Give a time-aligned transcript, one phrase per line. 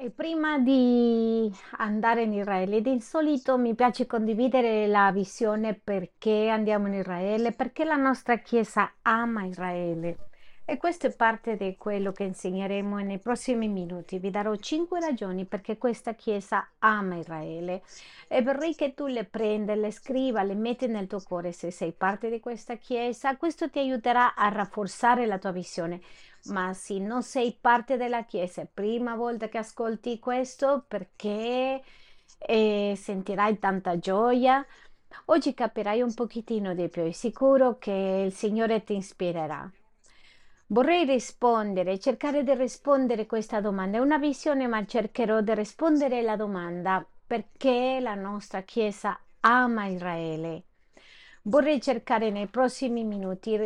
[0.00, 6.86] E prima di andare in Israele, di solito mi piace condividere la visione perché andiamo
[6.86, 10.28] in Israele, perché la nostra Chiesa ama Israele.
[10.64, 14.18] E questo è parte di quello che insegneremo nei prossimi minuti.
[14.18, 17.82] Vi darò cinque ragioni perché questa Chiesa ama Israele
[18.28, 21.92] e vorrei che tu le prenda, le scriva, le metti nel tuo cuore se sei
[21.92, 23.36] parte di questa Chiesa.
[23.36, 26.02] Questo ti aiuterà a rafforzare la tua visione.
[26.46, 31.82] Ma se non sei parte della Chiesa, è prima volta che ascolti questo perché
[32.38, 34.64] eh, sentirai tanta gioia.
[35.26, 39.70] Oggi capirai un pochettino di più, è sicuro che il Signore ti ispirerà.
[40.70, 43.98] Vorrei rispondere, cercare di rispondere a questa domanda.
[43.98, 50.64] È una visione, ma cercherò di rispondere alla domanda perché la nostra Chiesa ama Israele.
[51.42, 53.56] Vorrei cercare nei prossimi minuti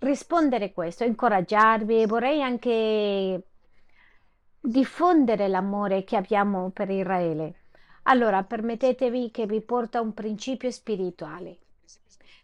[0.00, 3.42] rispondere questo, incoraggiarvi, vorrei anche
[4.60, 7.54] diffondere l'amore che abbiamo per Israele.
[8.04, 11.58] Allora, permettetevi che vi porta un principio spirituale.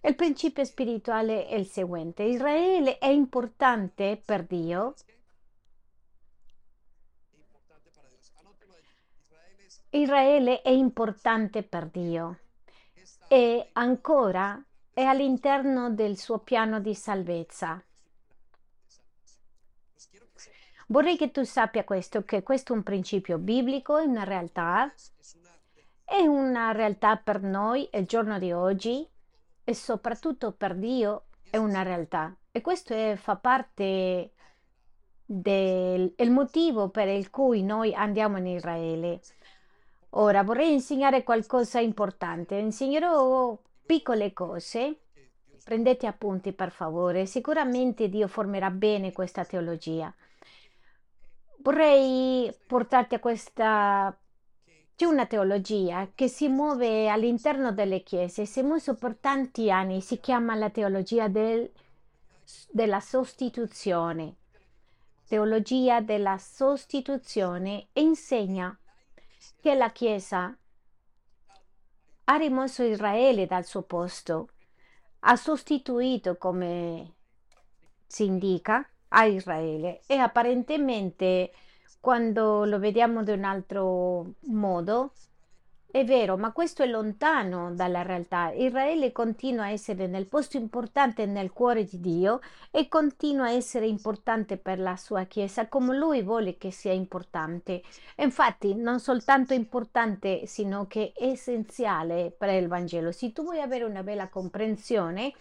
[0.03, 2.23] Il principio spirituale è il seguente.
[2.23, 4.95] Israele è importante per Dio.
[9.91, 12.39] Israele è importante per Dio
[13.29, 14.63] e ancora
[14.97, 17.85] è all'interno del suo piano di salvezza.
[20.87, 24.91] Vorrei che tu sappia questo, che questo è un principio biblico, è una realtà,
[26.03, 29.07] è una realtà per noi il giorno di oggi
[29.65, 32.35] e soprattutto per Dio è una realtà.
[32.51, 34.33] E questo è, fa parte
[35.27, 39.21] del motivo per il cui noi andiamo in Israele.
[40.11, 42.55] Ora vorrei insegnare qualcosa importante.
[42.55, 45.01] Insegnerò piccole cose.
[45.65, 47.27] Prendete appunti per favore.
[47.27, 50.13] Sicuramente Dio formerà bene questa teologia.
[51.59, 54.17] Vorrei portarti a questa
[54.97, 60.19] c'è una teologia che si muove all'interno delle chiese, si mosso per tanti anni, si
[60.21, 61.71] chiama la teologia del,
[62.71, 64.37] della sostituzione.
[65.29, 68.75] Teologia della sostituzione insegna
[69.61, 70.57] che la Chiesa
[72.29, 74.49] ha rimosso Israele dal suo posto,
[75.21, 77.15] ha sostituito, come
[78.07, 80.01] si indica, a Israele.
[80.07, 81.53] E apparentemente
[82.01, 85.13] quando lo vediamo di un altro modo,
[85.99, 88.53] è vero, ma questo è lontano dalla realtà.
[88.53, 92.41] Israele continua a essere nel posto importante nel cuore di Dio
[92.71, 97.83] e continua a essere importante per la sua Chiesa come lui vuole che sia importante.
[98.17, 103.11] Infatti, non soltanto importante, sino che essenziale per il Vangelo.
[103.11, 105.33] Se tu vuoi avere una bella comprensione,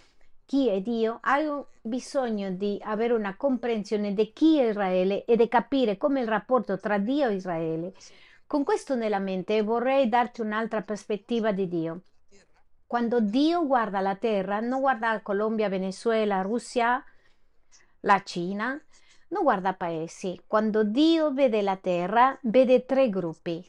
[0.45, 1.49] chi è Dio, hai
[1.81, 6.79] bisogno di avere una comprensione di chi è Israele e di capire come il rapporto
[6.79, 7.93] tra Dio e Israele.
[8.47, 12.01] Con questo nella mente vorrei darti un'altra prospettiva di Dio.
[12.85, 17.03] Quando Dio guarda la terra, non guarda Colombia, Venezuela, Russia,
[18.01, 18.79] la Cina,
[19.29, 20.39] non guarda paesi.
[20.45, 23.67] Quando Dio vede la terra, vede tre gruppi.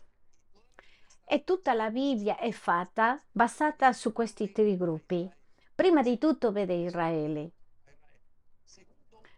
[1.24, 5.28] E tutta la Bibbia è fatta basata su questi tre gruppi.
[5.74, 7.50] Prima di tutto vede Israele.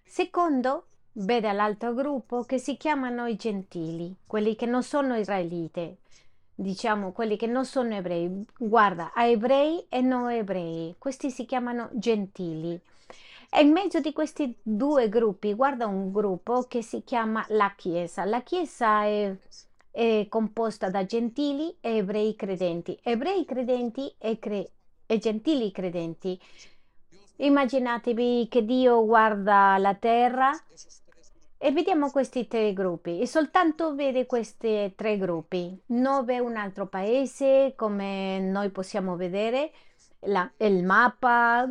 [0.05, 0.89] Secondo,
[1.19, 5.97] vede l'altro gruppo che si chiamano i gentili, quelli che non sono israeliti,
[6.55, 8.45] diciamo quelli che non sono ebrei.
[8.57, 12.81] Guarda, a ebrei e non ebrei, questi si chiamano gentili.
[13.51, 18.25] E in mezzo di questi due gruppi guarda un gruppo che si chiama la Chiesa.
[18.25, 19.35] La Chiesa è,
[19.91, 22.99] è composta da gentili e ebrei credenti.
[23.03, 24.71] Ebrei credenti e, cre-
[25.07, 26.39] e gentili credenti.
[27.37, 30.51] Immaginatevi che Dio guarda la terra
[31.59, 35.79] e vediamo questi tre gruppi e soltanto vede questi tre gruppi.
[35.87, 39.73] Non vede un altro paese come noi possiamo vedere
[40.21, 41.69] la, il mappa,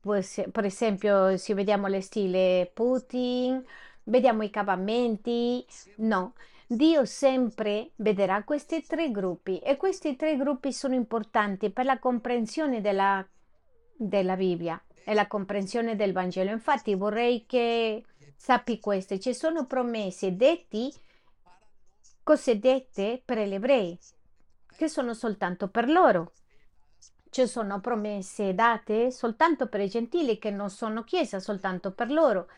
[0.00, 3.64] per esempio se vediamo le stile Putin,
[4.04, 5.64] vediamo i cavamenti,
[5.96, 6.34] no.
[6.66, 12.80] Dio sempre vedrà questi tre gruppi e questi tre gruppi sono importanti per la comprensione
[12.80, 13.24] della,
[13.96, 16.50] della Bibbia e la comprensione del Vangelo.
[16.50, 18.02] Infatti vorrei che
[18.44, 20.92] sappi questo, ci sono promesse detti,
[22.22, 23.98] cosiddette per gli ebrei,
[24.76, 26.32] che sono soltanto per loro.
[27.30, 32.48] Ci sono promesse date soltanto per i gentili che non sono chiesa, soltanto per loro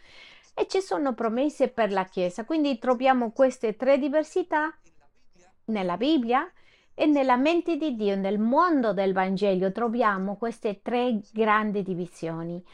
[0.54, 2.44] e ci sono promesse per la Chiesa.
[2.44, 4.76] Quindi troviamo queste tre diversità
[5.66, 6.50] nella Bibbia
[6.98, 12.64] e nella mente di Dio, nel mondo del Vangelo, troviamo queste tre grandi divisioni.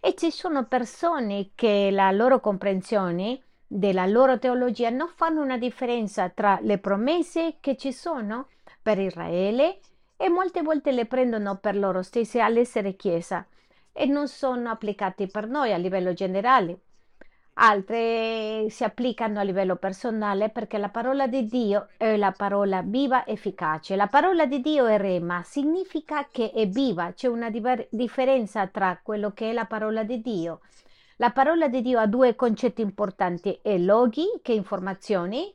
[0.00, 6.28] E ci sono persone che la loro comprensione della loro teologia non fanno una differenza
[6.28, 8.48] tra le promesse che ci sono
[8.82, 9.78] per Israele
[10.16, 13.46] e molte volte le prendono per loro stesse all'essere Chiesa
[13.92, 16.80] e non sono applicati per noi a livello generale.
[17.60, 23.26] Altre si applicano a livello personale perché la parola di Dio è la parola viva
[23.26, 23.96] efficace.
[23.96, 29.00] La parola di Dio è rema, significa che è viva, c'è una diver- differenza tra
[29.02, 30.60] quello che è la parola di Dio.
[31.16, 35.52] La parola di Dio ha due concetti importanti, è loghi, che informazioni,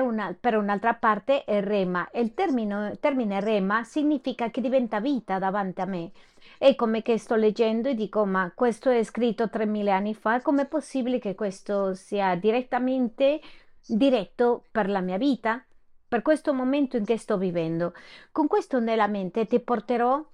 [0.00, 2.08] una, per un'altra parte è rema.
[2.14, 6.10] Il termine, termine rema significa che diventa vita davanti a me.
[6.58, 10.66] E come che sto leggendo e dico, ma questo è scritto 3.000 anni fa, com'è
[10.66, 13.40] possibile che questo sia direttamente
[13.86, 15.64] diretto per la mia vita?
[16.08, 17.92] Per questo momento in che sto vivendo.
[18.32, 20.24] Con questo nella mente ti porterò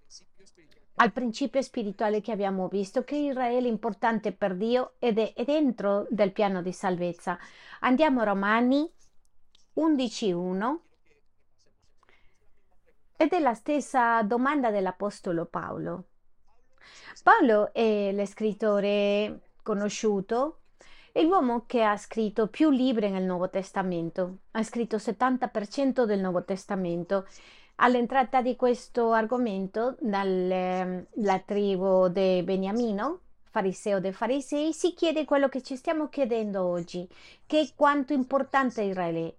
[0.97, 5.45] al principio spirituale che abbiamo visto, che Israele è importante per Dio ed è, è
[5.45, 7.39] dentro del piano di salvezza.
[7.81, 8.89] Andiamo a Romani
[9.75, 10.79] 11.1
[13.17, 16.05] ed è la stessa domanda dell'Apostolo Paolo.
[17.23, 20.59] Paolo è l'escrittore conosciuto,
[21.13, 26.21] è l'uomo che ha scritto più libri nel Nuovo Testamento, ha scritto il 70% del
[26.21, 27.27] Nuovo Testamento.
[27.77, 33.21] All'entrata di questo argomento, dalla tribù di Beniamino,
[33.51, 37.07] fariseo dei farisei, si chiede quello che ci stiamo chiedendo oggi,
[37.47, 39.37] che è quanto importante Israele.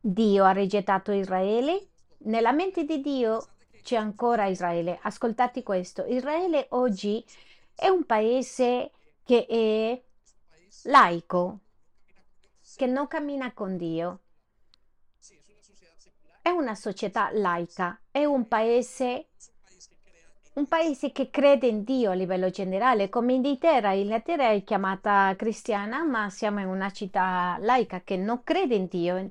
[0.00, 1.88] Dio ha rigettato Israele?
[2.24, 3.44] Nella mente di Dio
[3.82, 4.98] c'è ancora Israele.
[5.02, 6.04] Ascoltate questo.
[6.06, 7.24] Israele oggi
[7.74, 8.92] è un paese
[9.24, 10.02] che è
[10.84, 11.60] laico,
[12.76, 14.20] che non cammina con Dio.
[16.40, 19.28] È una società laica, è un paese,
[20.54, 23.92] un paese che crede in Dio a livello generale, come Inghilterra.
[23.92, 29.30] Inghilterra è chiamata cristiana, ma siamo in una città laica che non crede in Dio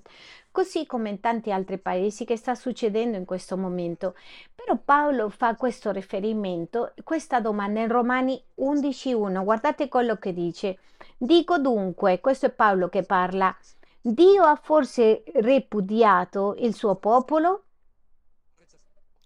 [0.51, 4.15] così come in tanti altri paesi che sta succedendo in questo momento.
[4.53, 10.79] Però Paolo fa questo riferimento, questa domanda in Romani 11.1, guardate quello che dice.
[11.17, 13.55] Dico dunque, questo è Paolo che parla,
[14.01, 17.63] Dio ha forse ripudiato il suo popolo?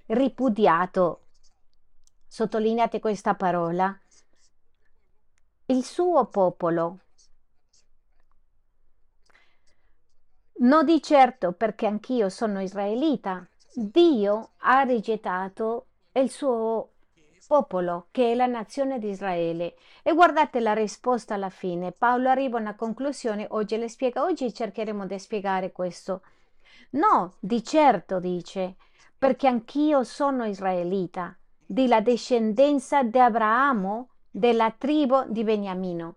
[0.07, 1.24] Ripudiato.
[2.27, 3.97] Sottolineate questa parola.
[5.67, 6.99] Il suo popolo.
[10.57, 13.47] No di certo perché anch'io sono israelita.
[13.73, 16.91] Dio ha rigettato il suo
[17.47, 19.75] popolo, che è la nazione di Israele.
[20.01, 21.91] E guardate la risposta alla fine.
[21.91, 26.21] Paolo arriva a una conclusione, oggi le spiega, oggi cercheremo di spiegare questo.
[26.91, 28.75] No, di certo dice,
[29.17, 31.35] perché anch'io sono israelita,
[31.65, 36.15] della discendenza di Abramo, della tribù di Beniamino.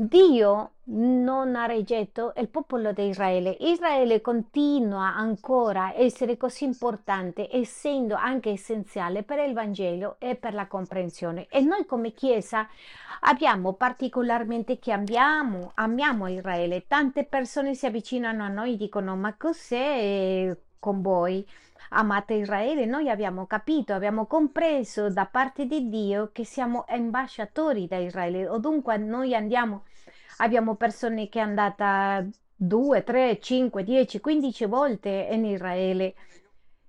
[0.00, 3.56] Dio non ha rigetto il popolo di Israele.
[3.58, 10.54] Israele continua ancora a essere così importante, essendo anche essenziale per il Vangelo e per
[10.54, 11.48] la comprensione.
[11.48, 12.68] E noi come Chiesa
[13.22, 16.86] abbiamo particolarmente che amiamo, amiamo Israele.
[16.86, 21.44] Tante persone si avvicinano a noi e dicono ma cos'è con voi?
[21.90, 22.84] Amate Israele?
[22.84, 28.58] Noi abbiamo capito, abbiamo compreso da parte di Dio che siamo ambasciatori da Israele o
[28.58, 29.84] dunque noi andiamo
[30.40, 36.14] Abbiamo persone che sono andate 2, 3, 5, 10, 15 volte in Israele.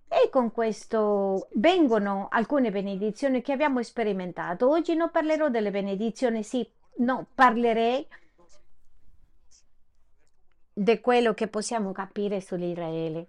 [0.08, 4.70] E con questo vengono alcune benedizioni che abbiamo sperimentato.
[4.70, 8.08] Oggi non parlerò delle benedizioni, sì, no, parlerei
[10.74, 13.28] di quello che possiamo capire sull'Israele.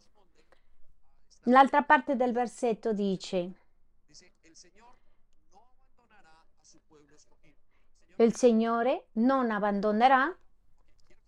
[1.45, 3.53] L'altra parte del versetto dice,
[8.17, 10.37] il Signore non abbandonerà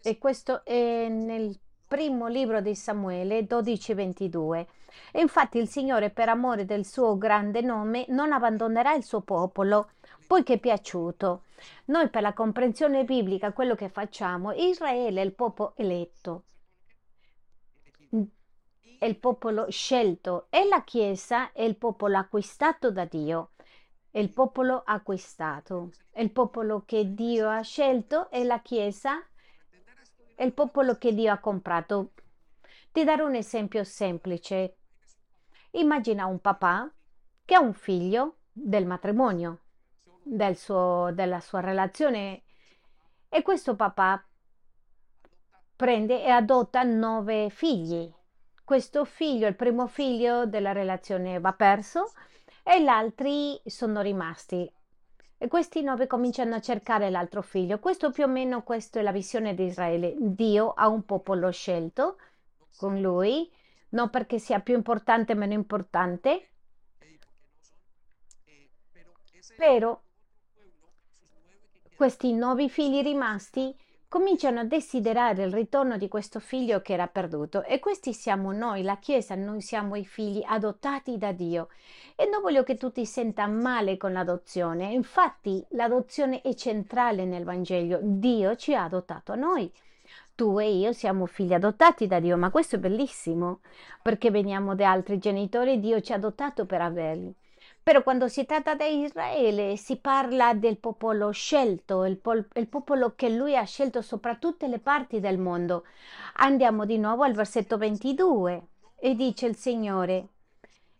[0.02, 4.66] e questo è nel primo libro di Samuele 12:22.
[5.12, 9.92] E infatti il Signore per amore del suo grande nome non abbandonerà il suo popolo,
[10.26, 11.44] poiché è piaciuto.
[11.86, 16.44] Noi per la comprensione biblica quello che facciamo, Israele è il popolo eletto,
[19.02, 23.50] è il popolo scelto e la Chiesa è il popolo acquistato da Dio
[24.12, 29.26] è il popolo acquistato, è il popolo che Dio ha scelto e la Chiesa
[30.34, 32.12] è il popolo che Dio ha comprato.
[32.92, 34.76] Ti darò un esempio semplice.
[35.70, 36.92] Immagina un papà
[37.46, 39.60] che ha un figlio del matrimonio,
[40.22, 42.42] del suo, della sua relazione
[43.30, 44.22] e questo papà
[45.74, 48.12] prende e adotta nove figli.
[48.64, 52.12] Questo figlio, il primo figlio della relazione va perso
[52.62, 54.70] e gli altri sono rimasti.
[55.42, 57.80] e questi nove cominciano a cercare l'altro figlio.
[57.80, 60.14] Questo più o meno questa è la visione di Israele.
[60.16, 62.16] Dio ha un popolo scelto
[62.76, 63.50] con lui,
[63.88, 66.50] non perché sia più importante o meno importante,
[69.56, 70.00] però
[71.96, 73.76] questi nove figli rimasti
[74.12, 78.82] cominciano a desiderare il ritorno di questo figlio che era perduto e questi siamo noi,
[78.82, 81.68] la Chiesa, noi siamo i figli adottati da Dio
[82.14, 87.44] e non voglio che tu ti senta male con l'adozione, infatti l'adozione è centrale nel
[87.44, 89.72] Vangelo, Dio ci ha adottato a noi.
[90.34, 93.60] Tu e io siamo figli adottati da Dio, ma questo è bellissimo
[94.02, 97.34] perché veniamo da altri genitori e Dio ci ha adottato per averli.
[97.82, 103.14] Però quando si tratta di Israele si parla del popolo scelto, il, pol- il, popolo
[103.16, 105.84] che lui ha scelto sopra tutte le parti del mondo.
[106.34, 108.62] Andiamo di nuovo al versetto 22
[108.94, 110.28] e dice il Signore.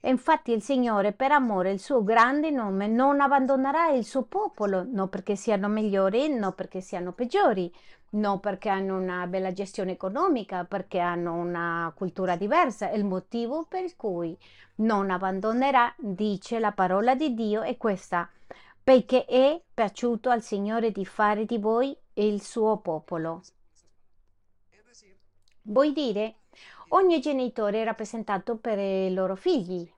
[0.01, 5.09] Infatti il Signore, per amore al suo grande nome, non abbandonerà il suo popolo, non
[5.09, 7.73] perché siano migliori, non perché siano peggiori,
[8.13, 12.91] non perché hanno una bella gestione economica, perché hanno una cultura diversa.
[12.91, 14.37] Il motivo per cui
[14.77, 18.29] non abbandonerà, dice la parola di Dio, è questa,
[18.83, 23.43] perché è piaciuto al Signore di fare di voi il suo popolo.
[25.63, 26.35] Vuoi dire,
[26.89, 29.91] ogni genitore è rappresentato per i loro figli,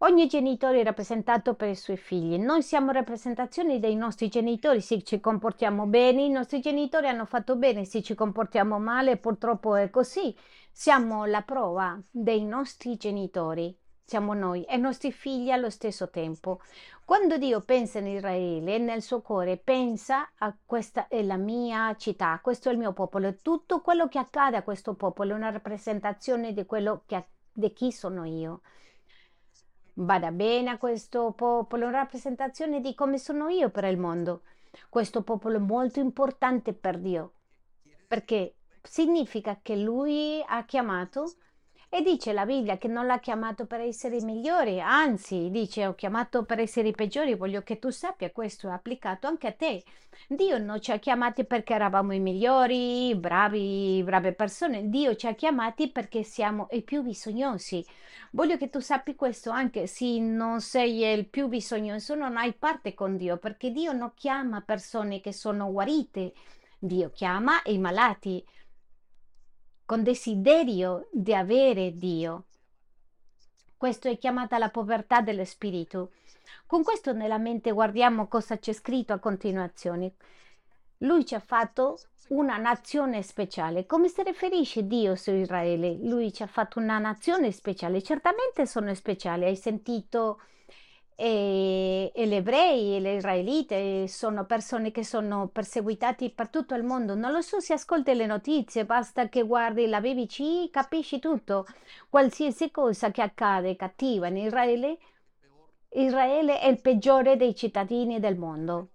[0.00, 2.36] Ogni genitore è rappresentato per i suoi figli.
[2.36, 7.56] Noi siamo rappresentazioni dei nostri genitori, se ci comportiamo bene, i nostri genitori hanno fatto
[7.56, 10.36] bene, se ci comportiamo male, purtroppo è così.
[10.70, 13.74] Siamo la prova dei nostri genitori,
[14.04, 16.60] siamo noi e i nostri figli allo stesso tempo.
[17.06, 22.38] Quando Dio pensa in Israele, nel suo cuore pensa a questa è la mia città,
[22.42, 26.52] questo è il mio popolo, tutto quello che accade a questo popolo è una rappresentazione
[26.52, 28.60] di quello che, di chi sono io
[29.98, 34.42] vada bene a questo popolo, una rappresentazione di come sono io per il mondo.
[34.88, 37.32] Questo popolo è molto importante per Dio,
[38.06, 41.32] perché significa che Lui ha chiamato
[41.88, 46.44] e dice la Bibbia che non l'ha chiamato per essere migliori, anzi dice ho chiamato
[46.44, 49.82] per essere i peggiori, voglio che tu sappia questo è applicato anche a te.
[50.26, 55.34] Dio non ci ha chiamati perché eravamo i migliori, bravi, brave persone, Dio ci ha
[55.34, 57.84] chiamati perché siamo i più bisognosi.
[58.32, 62.94] Voglio che tu sappi questo anche se non sei il più bisognoso, non hai parte
[62.94, 66.32] con Dio, perché Dio non chiama persone che sono guarite,
[66.78, 68.44] Dio chiama i malati
[69.86, 72.46] con desiderio di avere Dio.
[73.76, 76.10] Questo è chiamata la povertà dello spirito.
[76.66, 80.14] Con questo nella mente guardiamo cosa c'è scritto a continuazione.
[80.98, 83.86] Lui ci ha fatto una nazione speciale.
[83.86, 85.98] Come si riferisce Dio su Israele?
[86.02, 88.02] Lui ci ha fatto una nazione speciale.
[88.02, 89.44] Certamente sono speciali.
[89.44, 90.40] Hai sentito
[91.16, 96.84] e, e gli ebrei e le israelite sono persone che sono perseguitati per tutto il
[96.84, 97.14] mondo.
[97.14, 101.66] Non lo so se ascolti le notizie, basta che guardi la BBC, capisci tutto.
[102.10, 104.98] Qualsiasi cosa che accade cattiva in Israele,
[105.94, 108.90] Israele è il peggiore dei cittadini del mondo.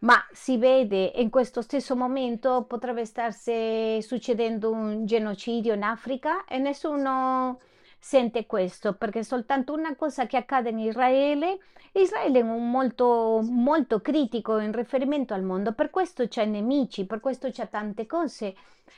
[0.00, 6.58] Ma si vede in questo stesso momento potrebbe starsi succedendo un genocidio in Africa e
[6.58, 7.60] nessuno
[8.04, 11.60] sente questo, perché soltanto una cosa che accade in Israele,
[11.92, 17.50] Israele è molto, molto critico in riferimento al mondo, per questo c'è nemici, per questo
[17.50, 18.56] c'è tante cose,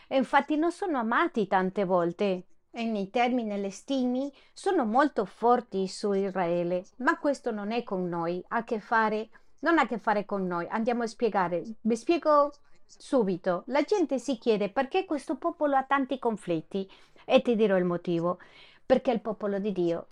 [0.09, 2.45] e infatti non sono amati tante volte.
[2.71, 8.09] E nei termini, le stimi sono molto forti su Israele, ma questo non è con
[8.09, 9.29] noi, ha a che fare,
[9.61, 10.67] non ha a che fare con noi.
[10.69, 11.63] Andiamo a spiegare.
[11.83, 12.53] Vi spiego
[12.87, 13.65] subito.
[13.67, 16.91] La gente si chiede perché questo popolo ha tanti conflitti
[17.25, 18.39] e ti dirò il motivo
[18.87, 20.09] perché il popolo di Dio.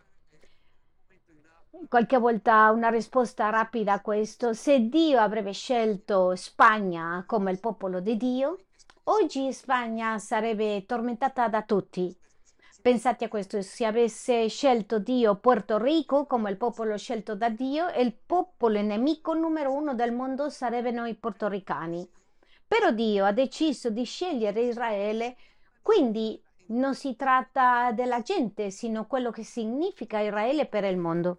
[1.88, 8.00] Qualche volta una risposta rapida a questo, se Dio avrebbe scelto Spagna come il popolo
[8.00, 8.59] di Dio,
[9.05, 12.17] oggi Spagna sarebbe tormentata da tutti.
[12.83, 17.87] Pensate a questo, se avesse scelto Dio Puerto Rico come il popolo scelto da Dio,
[17.97, 22.09] il popolo nemico numero uno del mondo sarebbero i portoricani.
[22.67, 25.37] Però Dio ha deciso di scegliere Israele,
[25.81, 31.38] quindi non si tratta della gente, sino quello che significa Israele per il mondo.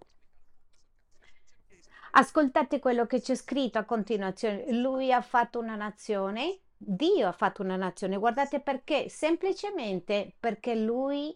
[2.11, 4.71] Ascoltate quello che c'è scritto a continuazione.
[4.71, 8.17] Lui ha fatto una nazione, Dio ha fatto una nazione.
[8.17, 9.09] Guardate perché?
[9.09, 11.35] Semplicemente perché lui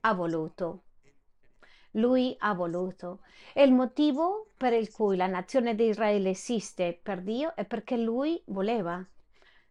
[0.00, 0.82] ha voluto.
[1.92, 3.20] Lui ha voluto.
[3.54, 7.96] E il motivo per il cui la nazione di Israele esiste per Dio è perché
[7.96, 9.04] lui voleva.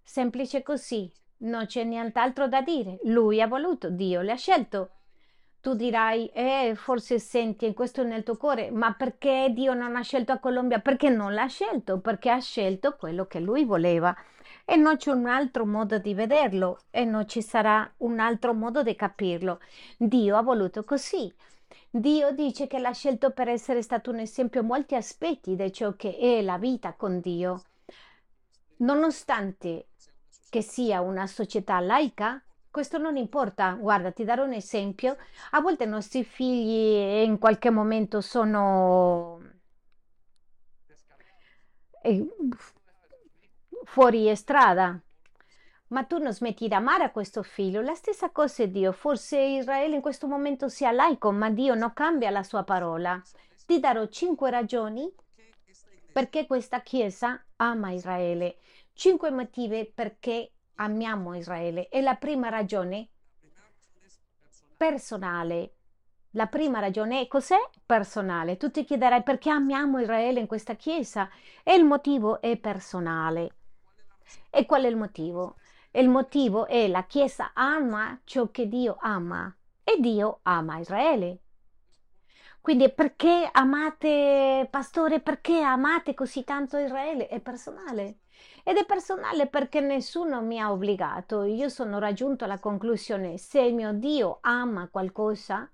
[0.01, 1.11] Semplice così.
[1.39, 2.99] Non c'è nient'altro da dire.
[3.03, 4.91] Lui ha voluto, Dio le ha scelto.
[5.61, 10.31] Tu dirai, eh, forse senti questo nel tuo cuore, ma perché Dio non ha scelto
[10.31, 10.79] a Colombia?
[10.79, 11.99] Perché non l'ha scelto?
[11.99, 14.15] Perché ha scelto quello che lui voleva
[14.69, 18.83] e non c'è un altro modo di vederlo e non ci sarà un altro modo
[18.83, 19.59] di capirlo.
[19.97, 21.33] Dio ha voluto così.
[21.89, 25.95] Dio dice che l'ha scelto per essere stato un esempio in molti aspetti di ciò
[25.95, 27.63] che è la vita con Dio.
[28.77, 29.87] Nonostante
[30.49, 33.73] che sia una società laica, questo non importa.
[33.73, 35.17] Guarda, ti darò un esempio.
[35.51, 39.41] A volte i nostri figli in qualche momento sono
[42.03, 42.27] eh,
[43.83, 44.99] fuori strada,
[45.87, 47.81] ma tu non smetti di amare questo figlio.
[47.81, 48.91] La stessa cosa è Dio.
[48.91, 53.21] Forse Israele in questo momento sia laico, ma Dio non cambia la sua parola.
[53.65, 55.11] Ti darò cinque ragioni
[56.13, 58.57] perché questa Chiesa ama Israele.
[58.97, 61.87] Cinque motivi perché amiamo Israele.
[61.87, 63.09] E la prima ragione
[64.75, 65.75] personale.
[66.31, 68.57] La prima ragione è cos'è personale?
[68.57, 71.29] Tu ti chiederai perché amiamo Israele in questa Chiesa
[71.61, 73.57] e il motivo è personale.
[74.49, 75.57] E qual è il motivo?
[75.91, 81.41] Il motivo è la Chiesa ama ciò che Dio ama e Dio ama Israele.
[82.59, 87.27] Quindi perché amate, pastore, perché amate così tanto Israele?
[87.27, 88.21] È personale.
[88.63, 91.43] Ed è personale perché nessuno mi ha obbligato.
[91.43, 95.69] Io sono raggiunto alla conclusione, se il mio Dio ama qualcosa,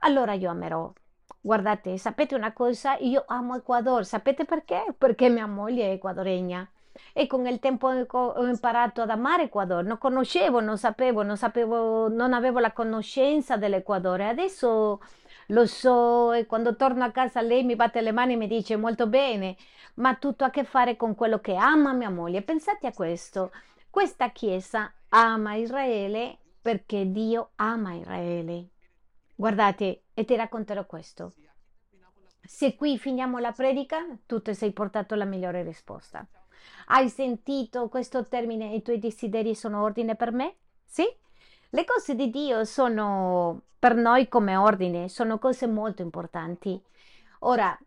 [0.00, 0.92] allora io amerò.
[1.40, 2.96] Guardate, sapete una cosa?
[2.98, 4.04] Io amo Ecuador.
[4.04, 4.94] Sapete perché?
[4.96, 6.68] Perché mia moglie è ecuadoregna
[7.12, 9.84] e con il tempo ho imparato ad amare Ecuador.
[9.84, 14.20] Non conoscevo, non sapevo, non sapevo, non avevo la conoscenza dell'Equador.
[14.20, 15.00] Adesso
[15.46, 18.76] lo so e quando torno a casa lei mi batte le mani e mi dice
[18.76, 19.56] molto bene,
[19.94, 22.42] ma tutto a che fare con quello che ama mia moglie.
[22.42, 23.50] Pensate a questo.
[23.88, 28.68] Questa chiesa ama Israele perché Dio ama Israele.
[29.34, 31.32] Guardate, e ti racconterò questo.
[32.42, 36.26] Se qui finiamo la predica, tu ti sei portato la migliore risposta.
[36.86, 38.74] Hai sentito questo termine?
[38.74, 40.56] I tuoi desideri sono ordine per me?
[40.84, 41.04] Sì?
[41.70, 46.82] Le cose di Dio sono per noi come ordine, sono cose molto importanti.
[47.40, 47.78] Ora,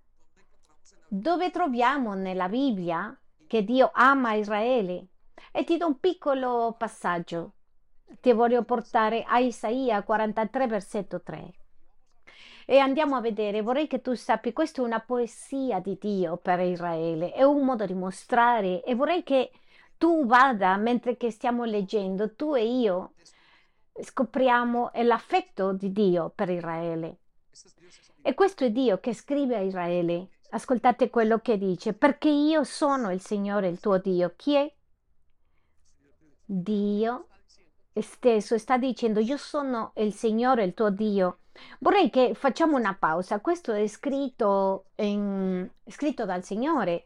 [1.15, 5.09] dove troviamo nella Bibbia che Dio ama Israele?
[5.51, 7.53] E ti do un piccolo passaggio.
[8.19, 11.53] Ti voglio portare a Isaia 43, versetto 3
[12.65, 16.61] e andiamo a vedere, vorrei che tu sappi, questa è una poesia di Dio per
[16.61, 19.51] Israele, è un modo di mostrare e vorrei che
[19.97, 23.13] tu vada mentre che stiamo leggendo, tu e io
[23.99, 27.17] scopriamo l'affetto di Dio per Israele.
[28.21, 30.29] E questo è Dio che scrive a Israele.
[30.53, 34.33] Ascoltate quello che dice, perché io sono il Signore, il tuo Dio.
[34.35, 34.71] Chi è?
[36.45, 37.27] Dio
[37.99, 41.39] stesso sta dicendo, io sono il Signore, il tuo Dio.
[41.79, 43.39] Vorrei che facciamo una pausa.
[43.39, 47.03] Questo è scritto, in, scritto dal Signore.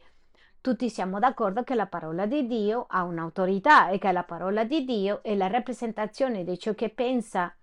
[0.60, 4.84] Tutti siamo d'accordo che la parola di Dio ha un'autorità e che la parola di
[4.84, 7.56] Dio è la rappresentazione di ciò che pensa,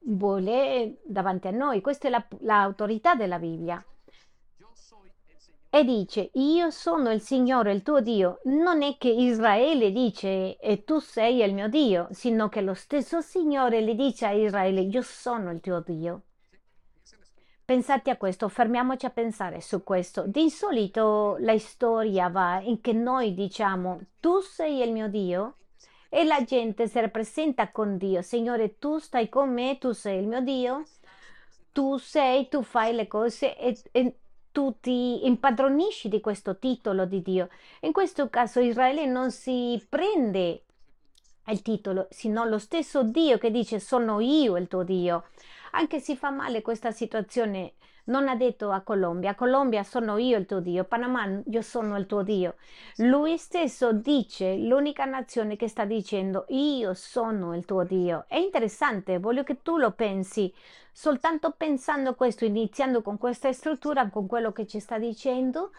[0.00, 1.80] vuole davanti a noi.
[1.80, 3.82] Questa è la, l'autorità della Bibbia
[5.76, 10.84] e dice io sono il Signore il tuo Dio, non è che Israele dice e
[10.84, 15.02] tu sei il mio Dio, sino che lo stesso Signore le dice a Israele io
[15.02, 16.22] sono il tuo Dio.
[17.62, 20.22] Pensate a questo, fermiamoci a pensare su questo.
[20.26, 25.56] Di solito la storia va in che noi diciamo tu sei il mio Dio
[26.08, 28.22] e la gente si rappresenta con Dio.
[28.22, 30.84] Signore, tu stai con me, tu sei il mio Dio,
[31.72, 34.14] tu sei, tu fai le cose e, e
[34.56, 37.50] tu ti impadronisci di questo titolo di Dio.
[37.80, 40.62] In questo caso Israele non si prende
[41.48, 45.24] il titolo, sino lo stesso Dio che dice sono io il tuo Dio.
[45.72, 47.74] Anche se fa male questa situazione
[48.06, 52.06] non ha detto a Colombia, Colombia sono io il tuo Dio, Panama io sono il
[52.06, 52.56] tuo Dio.
[52.96, 58.24] Lui stesso dice, l'unica nazione che sta dicendo io sono il tuo Dio.
[58.28, 60.52] È interessante, voglio che tu lo pensi.
[60.92, 65.72] Soltanto pensando questo, iniziando con questa struttura, con quello che ci sta dicendo,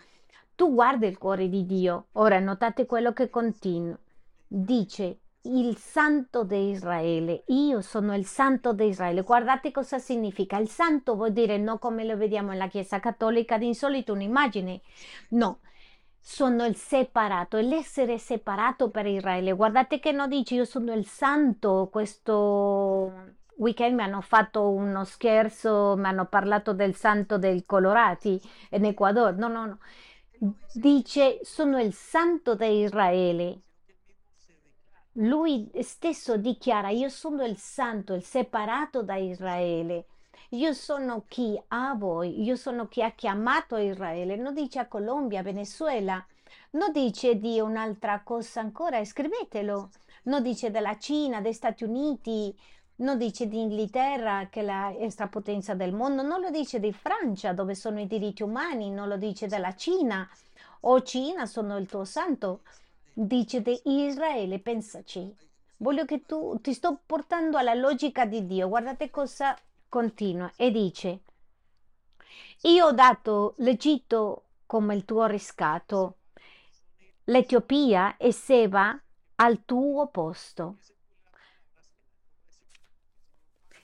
[0.56, 2.08] tu guardi il cuore di Dio.
[2.14, 3.98] Ora notate quello che continua.
[4.48, 7.44] Dice il santo di Israele.
[7.48, 9.22] Io sono il santo di Israele.
[9.22, 10.58] Guardate cosa significa.
[10.58, 14.82] Il santo vuol dire non come lo vediamo nella Chiesa Cattolica, di insolito un'immagine.
[15.30, 15.60] No,
[16.20, 19.54] sono il separato, l'essere separato per Israele.
[19.54, 21.88] Guardate che non dice io sono il santo.
[21.92, 28.40] Questo weekend mi hanno fatto uno scherzo, mi hanno parlato del santo dei Colorati
[28.72, 29.36] in Ecuador.
[29.36, 29.80] No, no, no.
[30.74, 33.62] Dice sono il santo di Israele
[35.20, 40.06] lui stesso dichiara, io sono il santo, il separato da Israele.
[40.52, 44.36] Io sono chi ha voi, io sono chi ha chiamato Israele.
[44.36, 46.24] Non dice a Colombia, Venezuela,
[46.72, 49.90] non dice di un'altra cosa ancora, scrivetelo.
[50.24, 52.56] Non dice della Cina, degli Stati Uniti,
[52.98, 57.54] non dice di Inghilterra che è la extrapotenza del mondo, non lo dice di Francia
[57.54, 60.28] dove sono i diritti umani, non lo dice della Cina
[60.82, 62.62] o Cina sono il tuo santo,
[63.18, 65.36] dice di Israele, pensaci.
[65.78, 68.68] Voglio che tu ti sto portando alla logica di Dio.
[68.68, 69.58] Guardate cosa
[69.90, 71.22] continua e dice:
[72.64, 76.18] Io ho dato l'Egitto come il tuo riscatto,
[77.26, 79.00] l'Etiopia e Seba
[79.36, 80.78] al tuo posto.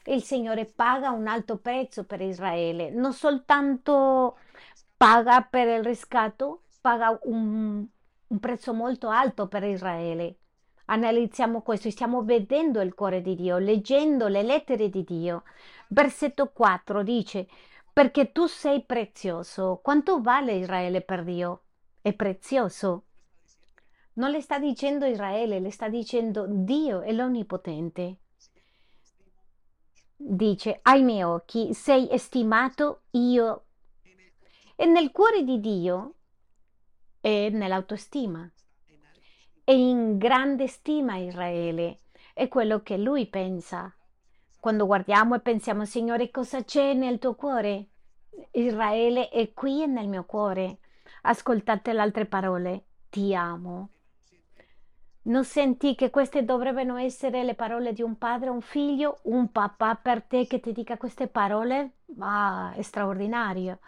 [0.06, 4.38] Il Signore paga un alto prezzo per Israele, non soltanto
[4.98, 7.88] paga per il riscatto, paga un,
[8.28, 10.38] un prezzo molto alto per Israele.
[10.86, 15.44] Analizziamo questo, stiamo vedendo il cuore di Dio, leggendo le lettere di Dio.
[15.90, 17.48] Versetto 4 dice,
[17.92, 19.80] perché tu sei prezioso.
[19.82, 21.62] Quanto vale Israele per Dio?
[22.02, 23.04] È prezioso.
[24.14, 28.18] Non le sta dicendo Israele, le sta dicendo Dio è l'Onnipotente
[30.26, 33.66] dice ai miei occhi sei estimato io
[34.76, 36.14] e nel cuore di Dio
[37.24, 38.52] è nell'autostima.
[39.64, 42.00] È in grande stima Israele
[42.34, 43.96] è quello che lui pensa.
[44.60, 47.88] Quando guardiamo e pensiamo Signore cosa c'è nel tuo cuore?
[48.52, 50.80] Israele è qui nel mio cuore.
[51.22, 53.90] Ascoltate le altre parole ti amo.
[55.26, 59.96] Non senti che queste dovrebbero essere le parole di un padre, un figlio, un papà
[59.96, 62.00] per te che ti dica queste parole?
[62.18, 63.80] Ma è straordinario.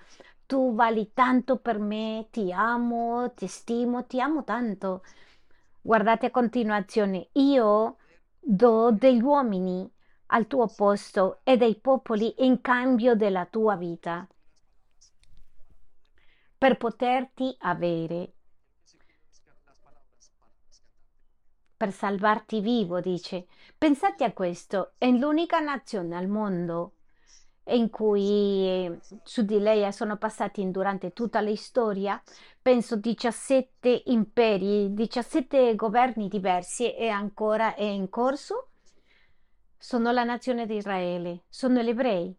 [0.48, 5.04] Tu vali tanto per me, ti amo, ti stimo, ti amo tanto.
[5.82, 7.98] Guardate a continuazione, io
[8.40, 9.90] do degli uomini
[10.28, 14.28] al tuo posto e dei popoli in cambio della tua vita
[16.58, 18.32] per poterti avere
[21.78, 23.48] per salvarti vivo, dice.
[23.78, 26.95] Pensate a questo, è l'unica nazione al mondo
[27.68, 32.22] in cui eh, su di lei sono passati durante tutta la storia,
[32.62, 38.70] penso 17 imperi, 17 governi diversi e ancora è in corso.
[39.78, 42.36] Sono la nazione di Israele, sono gli ebrei.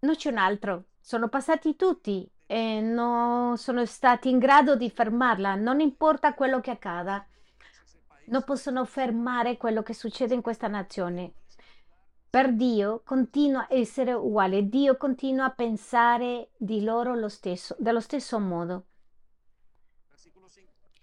[0.00, 5.54] Non c'è un altro, sono passati tutti e non sono stati in grado di fermarla,
[5.54, 7.26] non importa quello che accada
[8.26, 11.32] non possono fermare quello che succede in questa nazione.
[12.28, 18.00] Per Dio continua a essere uguale, Dio continua a pensare di loro lo stesso, dello
[18.00, 18.84] stesso modo.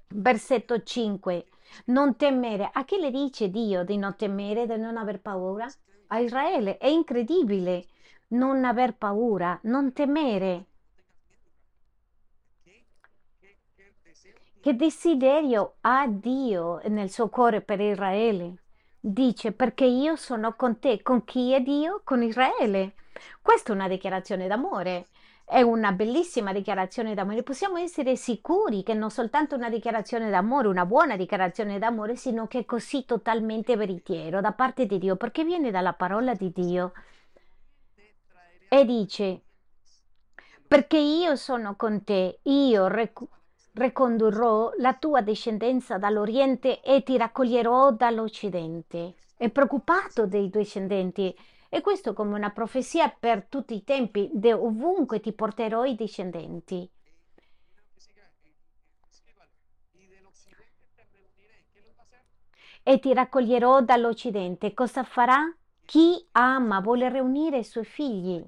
[0.09, 1.45] Versetto 5.
[1.86, 2.69] Non temere.
[2.71, 5.67] A chi le dice Dio di non temere, di non aver paura?
[6.07, 6.77] A Israele.
[6.77, 7.88] È incredibile
[8.33, 10.65] non aver paura, non temere.
[14.59, 18.62] Che desiderio ha Dio nel suo cuore per Israele?
[19.05, 21.99] Dice perché io sono con te, con chi è Dio?
[22.05, 22.93] Con Israele.
[23.41, 25.07] Questa è una dichiarazione d'amore.
[25.43, 27.43] È una bellissima dichiarazione d'amore.
[27.43, 32.59] Possiamo essere sicuri che non soltanto una dichiarazione d'amore, una buona dichiarazione d'amore, sino che
[32.59, 36.93] è così totalmente veritiero da parte di Dio, perché viene dalla parola di Dio.
[38.69, 39.41] E dice,
[40.65, 43.41] perché io sono con te, io recupero
[43.73, 49.15] ricondurrò la tua discendenza dall'Oriente e ti raccoglierò dall'Occidente.
[49.36, 51.36] È preoccupato dei discendenti
[51.69, 56.88] e questo come una profezia per tutti i tempi, de ovunque ti porterò i discendenti.
[62.86, 64.73] E ti raccoglierò dall'Occidente.
[64.73, 65.51] Cosa farà?
[65.86, 68.45] Chi ama vuole riunire i suoi figli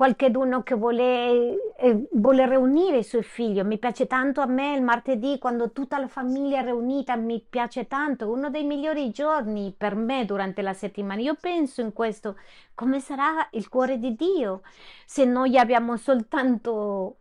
[0.00, 3.60] qualcheduno che vuole, eh, vuole riunire i suoi figli.
[3.60, 7.86] Mi piace tanto a me il martedì quando tutta la famiglia è riunita, mi piace
[7.86, 11.20] tanto, uno dei migliori giorni per me durante la settimana.
[11.20, 12.38] Io penso in questo,
[12.72, 14.62] come sarà il cuore di Dio
[15.04, 17.18] se noi abbiamo soltanto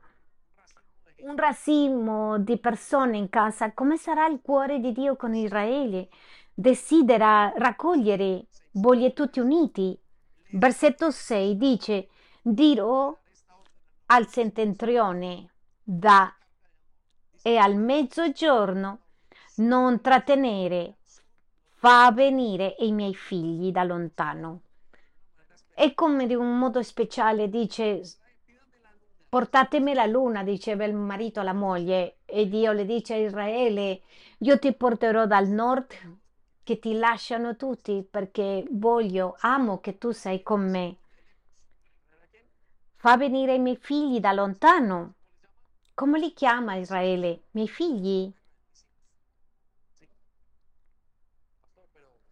[1.24, 6.08] un racimo di persone in casa, come sarà il cuore di Dio con Israele?
[6.54, 10.00] Desidera raccogliere, voglie tutti uniti.
[10.52, 12.08] Versetto 6 dice,
[12.41, 13.15] dirò
[14.08, 15.49] al settentrione
[15.84, 16.34] da
[17.41, 18.99] e al mezzogiorno
[19.56, 20.97] non trattenere,
[21.75, 24.62] fa venire i miei figli da lontano.
[25.73, 28.02] E come di un modo speciale dice,
[29.30, 34.02] portatemi la luna, diceva il marito alla moglie, e Dio le dice a Israele,
[34.39, 35.93] io ti porterò dal nord
[36.63, 40.97] che ti lasciano tutti perché voglio, amo che tu sei con me.
[43.01, 45.13] Fa venire i miei figli da lontano.
[45.93, 47.43] Come li chiama Israele?
[47.51, 48.29] Miei figli?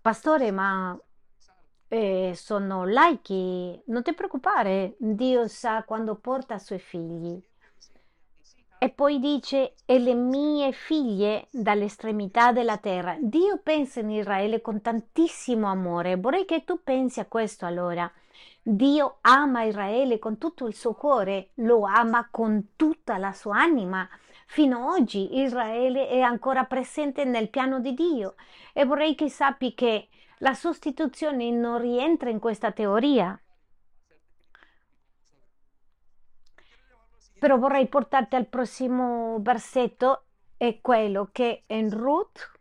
[0.02, 1.00] Pastore, ma
[1.88, 3.82] eh, sono laici.
[3.86, 7.42] Non ti preoccupare, Dio sa quando porta i suoi figli.
[8.78, 13.16] E poi dice, e le mie figlie dall'estremità della terra.
[13.22, 16.18] Dio pensa in Israele con tantissimo amore.
[16.18, 18.12] Vorrei che tu pensi a questo allora.
[18.70, 24.06] Dio ama Israele con tutto il suo cuore, lo ama con tutta la sua anima.
[24.46, 28.36] Fino ad oggi Israele è ancora presente nel piano di Dio
[28.74, 33.42] e vorrei che sappi che la sostituzione non rientra in questa teoria.
[37.40, 40.26] Però vorrei portarti al prossimo versetto,
[40.58, 42.52] è quello che in Ruth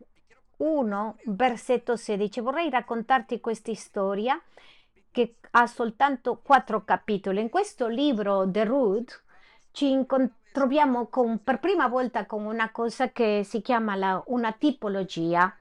[0.55, 2.39] 1, versetto 16.
[2.39, 4.41] Vorrei raccontarti questa storia
[5.17, 7.41] che ha soltanto quattro capitoli.
[7.41, 9.23] In questo libro di Ruth
[9.71, 10.05] ci
[10.51, 15.51] troviamo con, per prima volta con una cosa che si chiama la, una tipologia.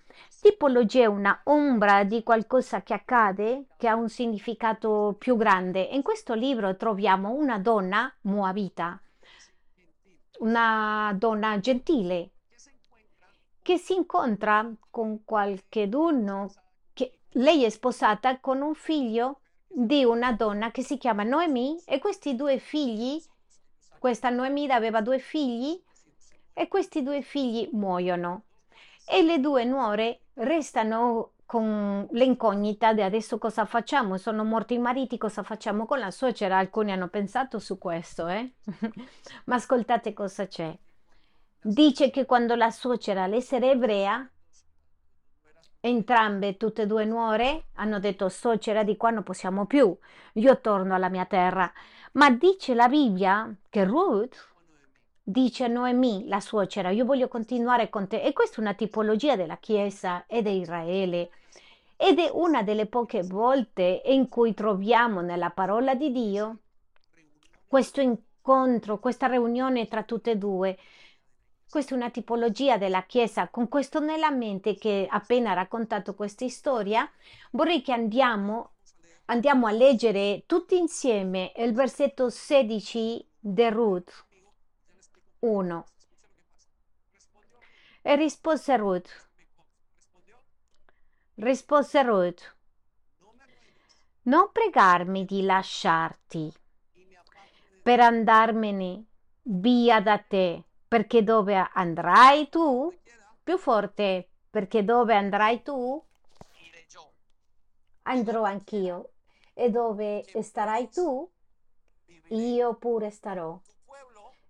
[0.42, 5.80] Tipologia è una ombra di qualcosa che accade che ha un significato più grande.
[5.80, 9.00] In questo libro troviamo una donna moabita
[10.40, 12.32] una donna gentile
[13.62, 16.52] che si incontra con qualcheduno
[16.92, 19.40] che lei è sposata con un figlio
[19.78, 23.22] di una donna che si chiama Noemi e questi due figli
[23.98, 25.78] questa Noemi aveva due figli
[26.54, 28.44] e questi due figli muoiono
[29.06, 34.16] e le due nuore restano con l'incognita di adesso cosa facciamo?
[34.16, 36.56] Sono morti i mariti, cosa facciamo con la suocera?
[36.56, 38.54] Alcuni hanno pensato su questo, eh?
[39.44, 40.76] Ma ascoltate cosa c'è.
[41.60, 44.28] Dice che quando la suocera, all'essere ebrea,
[45.88, 49.96] entrambe, tutte e due nuore, hanno detto suocera di qua non possiamo più,
[50.34, 51.70] io torno alla mia terra.
[52.12, 54.54] Ma dice la Bibbia che Ruth
[55.22, 58.22] dice a Noemi, la suocera, io voglio continuare con te.
[58.22, 61.30] E questa è una tipologia della Chiesa e di Israele.
[61.96, 66.58] Ed è una delle poche volte in cui troviamo nella parola di Dio
[67.66, 70.78] questo incontro, questa riunione tra tutte e due.
[71.68, 73.48] Questa è una tipologia della Chiesa.
[73.48, 77.10] Con questo nella mente che appena raccontato questa storia,
[77.50, 78.74] vorrei che andiamo,
[79.26, 84.26] andiamo a leggere tutti insieme il versetto 16 di Ruth.
[85.40, 85.86] 1.
[88.02, 89.28] E rispose Ruth.
[91.34, 92.54] Rispose Ruth.
[94.22, 96.52] Non pregarmi di lasciarti
[97.82, 99.04] per andarmene
[99.42, 102.92] via da te, perché dove andrai tu,
[103.42, 106.02] più forte, perché dove andrai tu,
[108.02, 109.12] andrò anch'io,
[109.54, 111.28] e dove starai tu,
[112.28, 113.58] io pure starò.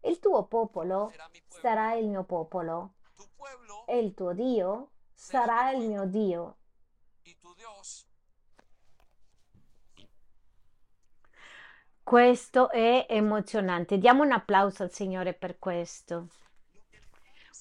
[0.03, 1.13] Il tuo popolo
[1.49, 2.95] sarà il mio popolo.
[3.87, 6.57] E il tuo Dio sarà il mio Dio.
[12.07, 13.99] Questo è emozionante.
[13.99, 16.29] Diamo un applauso al Signore per questo.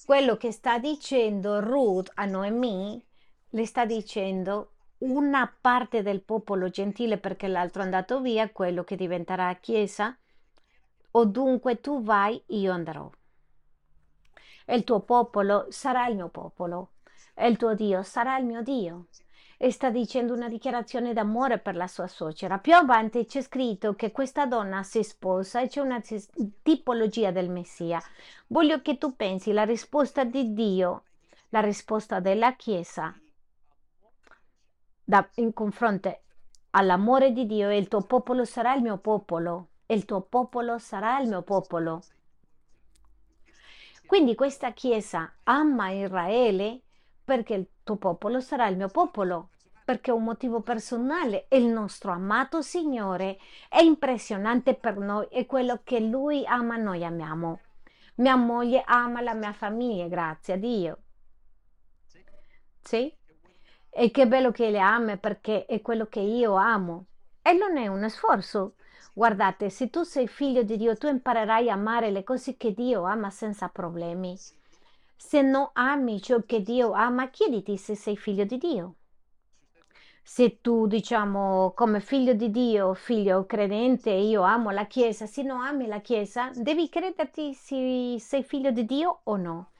[0.04, 3.04] Quello che sta dicendo Ruth a Noemi,
[3.48, 8.94] le sta dicendo una parte del popolo gentile perché l'altro è andato via, quello che
[8.94, 10.16] diventerà chiesa,
[11.10, 13.10] o dunque tu vai, io andrò.
[14.64, 16.92] E il tuo popolo sarà il mio popolo,
[17.34, 19.06] e il tuo Dio sarà il mio Dio.
[19.58, 22.58] E sta dicendo una dichiarazione d'amore per la sua suocera.
[22.58, 26.02] Più avanti c'è scritto che questa donna si sposa e c'è una
[26.62, 28.00] tipologia del Messia.
[28.48, 31.04] Voglio che tu pensi la risposta di Dio,
[31.50, 33.14] la risposta della Chiesa
[35.08, 36.20] da, in confronto
[36.70, 40.78] all'amore di Dio e il tuo popolo sarà il mio popolo e il tuo popolo
[40.78, 42.02] sarà il mio popolo.
[44.04, 46.82] Quindi questa Chiesa ama Israele
[47.26, 49.50] perché il tuo popolo sarà il mio popolo,
[49.84, 55.44] perché è un motivo personale e il nostro amato Signore è impressionante per noi, è
[55.44, 57.60] quello che Lui ama, noi amiamo.
[58.16, 60.98] Mia moglie ama la mia famiglia, grazie a Dio.
[62.80, 63.12] Sì?
[63.90, 67.06] E che bello che le ama perché è quello che io amo.
[67.42, 68.74] E non è uno sforzo,
[69.12, 73.04] Guardate, se tu sei figlio di Dio, tu imparerai a amare le cose che Dio
[73.04, 74.38] ama senza problemi.
[75.16, 78.94] Se non ami ciò che Dio ama, chiediti se sei figlio di Dio.
[80.22, 85.60] Se tu, diciamo, come figlio di Dio, figlio credente, io amo la Chiesa, se non
[85.62, 89.70] ami la Chiesa, devi crederti se sei figlio di Dio o no,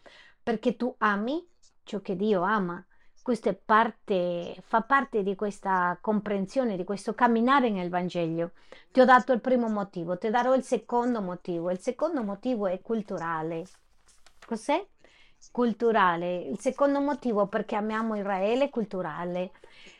[0.42, 1.44] perché tu ami
[1.82, 2.84] ciò che Dio ama.
[3.22, 8.52] Questo parte, fa parte di questa comprensione, di questo camminare nel Vangelo.
[8.92, 11.70] Ti ho dato il primo motivo, ti darò il secondo motivo.
[11.70, 13.64] Il secondo motivo è culturale.
[14.46, 14.86] Cos'è?
[15.50, 16.36] Culturale.
[16.36, 19.52] Il secondo motivo perché amiamo Israele è culturale.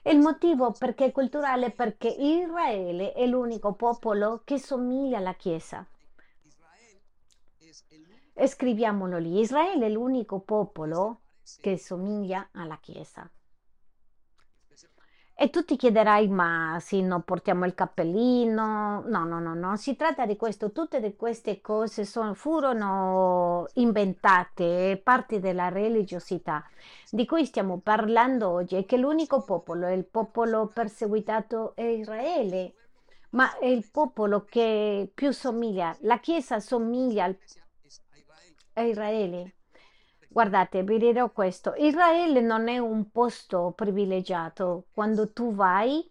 [0.03, 5.35] E il motivo perché è culturale è perché Israele è l'unico popolo che somiglia alla
[5.35, 5.85] Chiesa.
[8.35, 9.41] E scriviamolo lì.
[9.41, 11.21] Israele è l'unico popolo
[11.61, 13.29] che somiglia alla Chiesa.
[15.39, 19.03] E tu ti chiederai, ma sì, non portiamo il cappellino?
[19.07, 20.73] No, no, no, no, si tratta di questo.
[20.73, 26.65] Tutte queste cose sono, furono inventate, parte della religiosità
[27.11, 32.75] di cui stiamo parlando oggi, è che l'unico popolo, il popolo perseguitato è Israele,
[33.31, 37.31] ma è il popolo che più somiglia, la Chiesa somiglia
[38.73, 39.53] a Israele.
[40.37, 44.85] Guardate, vi dirò questo, Israele non è un posto privilegiato.
[44.93, 46.07] Quando tu vai,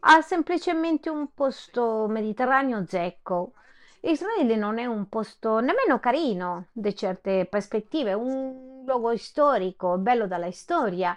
[0.00, 3.52] ha semplicemente un posto mediterraneo zecco.
[4.00, 10.26] Israele non è un posto nemmeno carino, da certe prospettive, è un luogo storico, bello
[10.26, 11.14] dalla storia,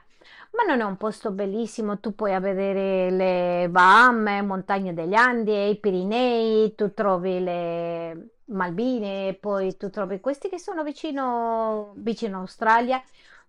[0.57, 1.99] ma non è un posto bellissimo.
[2.01, 9.75] Tu puoi vedere le Bahamas, montagne degli Andi, i Pirinei, tu trovi le Malbine, poi
[9.77, 13.01] tu trovi questi che sono vicino, vicino Australia,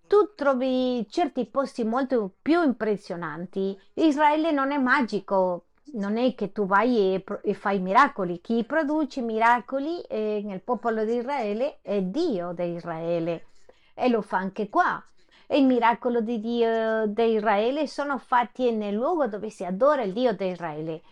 [0.06, 3.78] tu trovi certi posti molto più impressionanti.
[3.94, 8.40] Israele non è magico, non è che tu vai e, e fai miracoli.
[8.40, 13.46] Chi produce miracoli eh, nel popolo di Israele è Dio di Israele
[13.94, 15.02] e lo fa anche qua.
[15.46, 20.12] E il miracolo di Dio di Israele sono fatti nel luogo dove si adora il
[20.12, 21.02] Dio di Israele.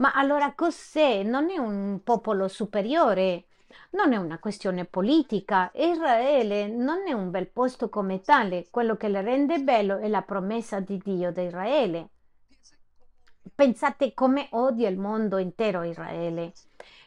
[0.00, 1.22] Ma allora cos'è?
[1.22, 3.48] Non è un popolo superiore,
[3.90, 5.70] non è una questione politica.
[5.74, 10.22] Israele non è un bel posto come tale, quello che le rende bello è la
[10.22, 12.08] promessa di Dio di Israele.
[13.54, 16.54] Pensate come odia il mondo intero Israele.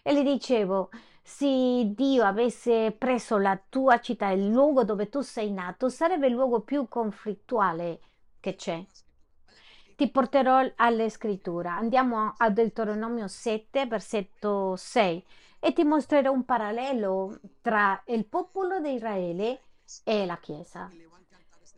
[0.03, 0.89] E le dicevo,
[1.23, 6.33] se Dio avesse preso la tua città, il luogo dove tu sei nato, sarebbe il
[6.33, 7.99] luogo più conflittuale
[8.39, 8.85] che c'è
[10.03, 11.69] ti porterò alle scritture.
[11.69, 15.25] Andiamo a Deuteronomio 7, versetto 6
[15.61, 19.61] e ti mostrerò un parallelo tra il popolo di Israele
[20.03, 20.91] e la Chiesa.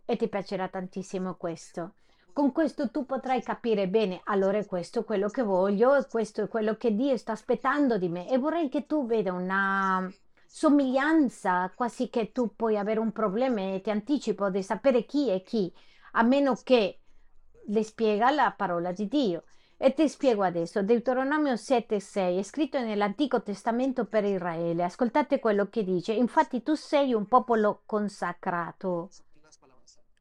[0.06, 1.94] E ti piacerà tantissimo questo.
[2.34, 6.48] Con questo tu potrai capire bene, allora questo è quello che voglio e questo è
[6.48, 8.28] quello che Dio sta aspettando di me.
[8.28, 10.12] E vorrei che tu veda una
[10.48, 15.44] somiglianza, quasi che tu puoi avere un problema e ti anticipo di sapere chi è
[15.44, 15.72] chi,
[16.14, 17.02] a meno che
[17.68, 19.44] le spiega la parola di Dio.
[19.78, 24.86] E ti spiego adesso, Deuteronomio 7,6 è scritto nell'Antico Testamento per Israele.
[24.86, 26.14] Ascoltate quello che dice.
[26.14, 29.10] Infatti tu sei un popolo consacrato.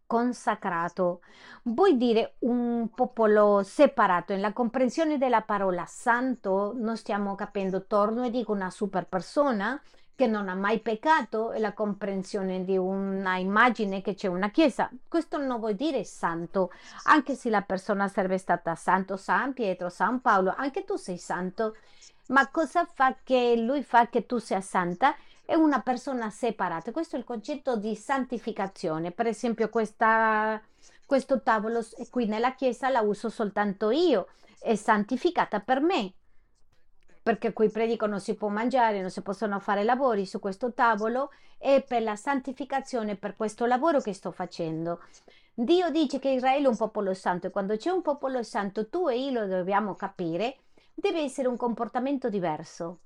[0.06, 1.20] Consacrato.
[1.62, 4.32] Vuoi dire un popolo separato?
[4.34, 9.80] Nella comprensione della parola santo non stiamo capendo, torno e dico una super persona
[10.16, 14.88] che non ha mai peccato e la comprensione di una immagine che c'è una chiesa.
[15.08, 16.70] Questo non vuol dire santo,
[17.04, 21.76] anche se la persona sarebbe stata santo San Pietro, San Paolo, anche tu sei santo.
[22.28, 25.14] Ma cosa fa che lui fa che tu sia santa?
[25.44, 26.92] È una persona separata.
[26.92, 29.10] Questo è il concetto di santificazione.
[29.10, 30.60] Per esempio, questa,
[31.04, 34.28] questo tavolo qui nella chiesa la uso soltanto io,
[34.60, 36.14] è santificata per me
[37.24, 41.30] perché qui predico non si può mangiare, non si possono fare lavori su questo tavolo
[41.56, 45.00] e per la santificazione, per questo lavoro che sto facendo.
[45.54, 49.08] Dio dice che Israele è un popolo santo e quando c'è un popolo santo tu
[49.08, 50.58] e io lo dobbiamo capire,
[50.92, 52.98] deve essere un comportamento diverso.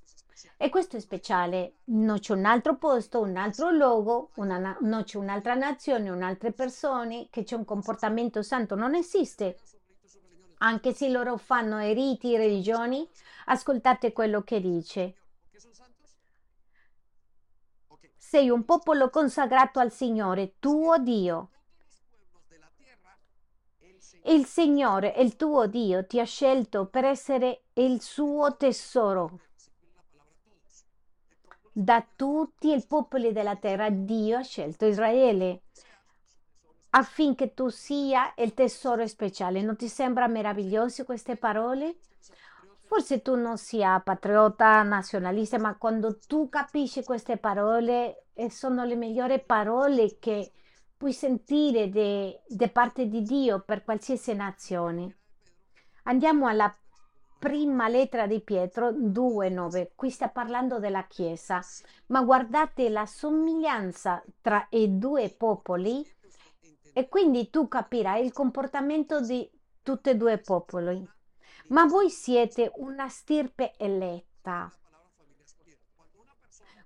[0.56, 5.18] E questo è speciale, non c'è un altro posto, un altro luogo, una, non c'è
[5.18, 9.58] un'altra nazione, un'altre persone che c'è un comportamento santo, non esiste.
[10.58, 13.08] Anche se loro fanno i riti, religioni,
[13.50, 15.14] Ascoltate quello che dice.
[18.14, 21.50] Sei un popolo consacrato al Signore, tuo Dio.
[24.24, 29.40] Il Signore, il tuo Dio, ti ha scelto per essere il suo tesoro.
[31.72, 35.62] Da tutti i popoli della terra Dio ha scelto Israele
[36.98, 39.62] affinché tu sia il tesoro speciale.
[39.62, 41.98] Non ti sembra meraviglioso queste parole?
[42.86, 48.96] Forse tu non sia patriota, nazionalista, ma quando tu capisci queste parole, eh, sono le
[48.96, 50.52] migliori parole che
[50.96, 51.90] puoi sentire
[52.48, 55.16] da parte di Dio per qualsiasi nazione.
[56.04, 56.74] Andiamo alla
[57.38, 59.90] prima lettera di Pietro 2,9.
[59.94, 61.60] Qui sta parlando della Chiesa,
[62.06, 66.04] ma guardate la somiglianza tra i due popoli
[66.98, 69.48] E quindi tu capirai il comportamento di
[69.84, 71.08] tutti e due i popoli.
[71.68, 74.68] Ma voi siete una stirpe eletta.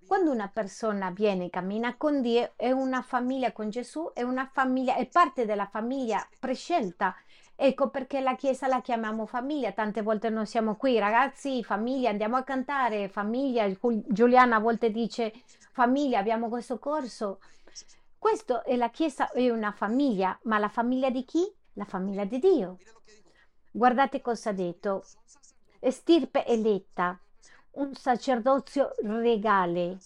[0.06, 4.96] Quando una persona viene e cammina con Dio, è una famiglia con Gesù, è famiglia,
[4.96, 7.14] è parte della famiglia prescelta.
[7.56, 9.72] Ecco perché la Chiesa la chiamiamo famiglia.
[9.72, 13.66] Tante volte noi siamo qui, ragazzi, famiglia, andiamo a cantare, famiglia.
[14.08, 15.32] Giuliana a volte dice
[15.72, 17.38] famiglia, abbiamo questo corso.
[18.22, 21.44] Questo è la Chiesa, è una famiglia, ma la famiglia di chi?
[21.72, 22.78] La famiglia di Dio.
[23.68, 25.02] Guardate cosa ha detto.
[25.80, 27.18] Stirpe eletta
[27.72, 29.98] un sacerdozio regale.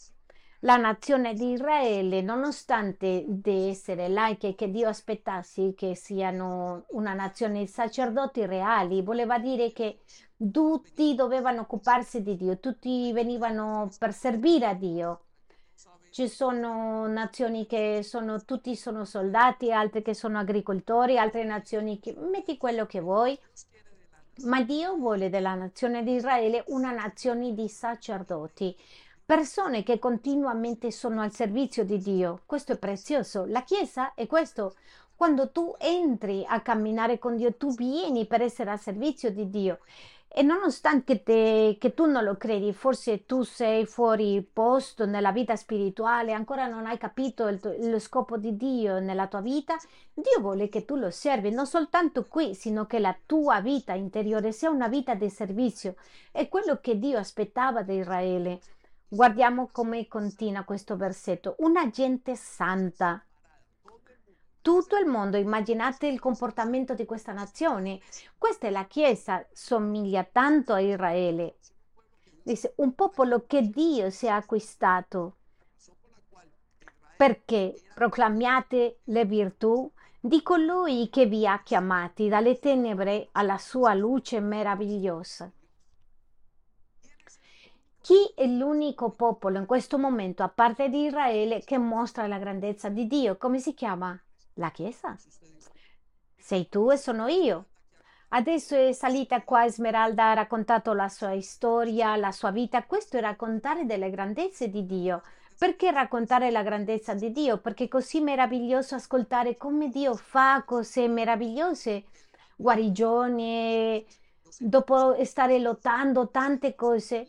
[0.60, 7.58] La nazione di Israele, nonostante di essere laiche, che Dio aspettassi che siano una nazione
[7.58, 10.00] di sacerdoti reali, voleva dire che
[10.38, 15.25] tutti dovevano occuparsi di Dio, tutti venivano per servire a Dio.
[16.16, 22.16] Ci sono nazioni che sono, tutti sono soldati, altre che sono agricoltori, altre nazioni che
[22.16, 23.38] metti quello che vuoi,
[24.44, 28.74] ma Dio vuole della nazione di Israele una nazione di sacerdoti,
[29.26, 32.40] persone che continuamente sono al servizio di Dio.
[32.46, 33.44] Questo è prezioso.
[33.44, 34.74] La Chiesa è questo.
[35.14, 39.80] Quando tu entri a camminare con Dio, tu vieni per essere al servizio di Dio.
[40.28, 45.56] E nonostante te, che tu non lo credi, forse tu sei fuori posto nella vita
[45.56, 47.58] spirituale, ancora non hai capito il,
[47.88, 49.76] lo scopo di Dio nella tua vita,
[50.12, 54.52] Dio vuole che tu lo servi, non soltanto qui, sino che la tua vita interiore
[54.52, 55.94] sia una vita di servizio.
[56.30, 58.60] È quello che Dio aspettava da Israele.
[59.08, 61.54] Guardiamo come continua questo versetto.
[61.60, 63.24] Una gente santa
[64.66, 65.36] tutto il mondo.
[65.36, 68.00] Immaginate il comportamento di questa nazione.
[68.36, 71.58] Questa è la Chiesa, somiglia tanto a Israele.
[72.42, 75.36] Dice, un popolo che Dio si è acquistato.
[77.16, 79.88] Perché proclamiate le virtù
[80.18, 85.48] di colui che vi ha chiamati dalle tenebre alla sua luce meravigliosa.
[88.00, 92.88] Chi è l'unico popolo in questo momento, a parte di Israele, che mostra la grandezza
[92.88, 93.36] di Dio?
[93.36, 94.20] Come si chiama?
[94.58, 95.16] La Chiesa.
[96.36, 97.66] Sei tu e sono io.
[98.28, 102.84] Adesso è salita qua Esmeralda, ha raccontato la sua storia, la sua vita.
[102.84, 105.22] Questo è raccontare delle grandezze di Dio.
[105.58, 107.58] Perché raccontare la grandezza di Dio?
[107.58, 112.04] Perché è così meraviglioso ascoltare come Dio fa cose meravigliose,
[112.56, 114.04] guarigioni,
[114.58, 117.26] dopo stare lottando tante cose.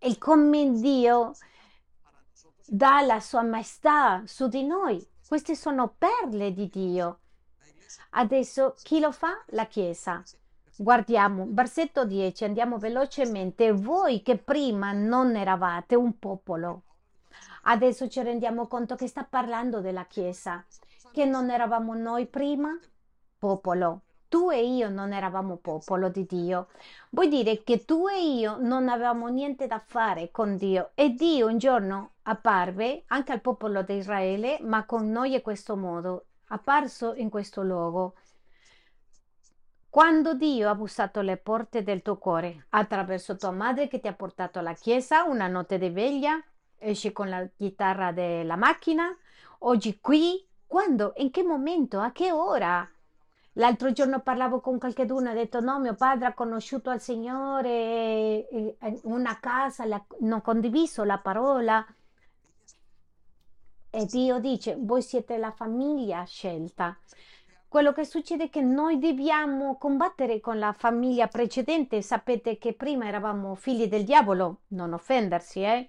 [0.00, 1.32] E come Dio
[2.66, 5.10] dà la sua maestà su di noi.
[5.32, 7.20] Queste sono perle di Dio.
[8.10, 9.42] Adesso chi lo fa?
[9.46, 10.22] La Chiesa.
[10.76, 13.72] Guardiamo, versetto 10, andiamo velocemente.
[13.72, 16.82] Voi che prima non eravate un popolo,
[17.62, 20.66] adesso ci rendiamo conto che sta parlando della Chiesa,
[21.12, 22.78] che non eravamo noi prima
[23.38, 24.02] popolo.
[24.32, 26.68] Tu e io non eravamo popolo di Dio.
[27.10, 31.48] Vuol dire che tu e io non avevamo niente da fare con Dio e Dio
[31.48, 37.12] un giorno apparve anche al popolo di Israele, ma con noi è questo modo, apparso
[37.14, 38.14] in questo luogo.
[39.90, 44.14] Quando Dio ha bussato le porte del tuo cuore attraverso tua madre che ti ha
[44.14, 46.42] portato alla chiesa, una notte di veglia,
[46.78, 49.14] esci con la chitarra della macchina,
[49.58, 52.88] oggi qui, quando, in che momento, a che ora?
[53.56, 59.38] L'altro giorno parlavo con qualcuno ha detto no, mio padre ha conosciuto al Signore una
[59.40, 59.84] casa,
[60.20, 61.84] non condiviso la parola.
[63.90, 66.96] E Dio dice, voi siete la famiglia scelta.
[67.68, 72.00] Quello che succede è che noi dobbiamo combattere con la famiglia precedente.
[72.00, 75.88] Sapete che prima eravamo figli del diavolo, non offendersi, eh?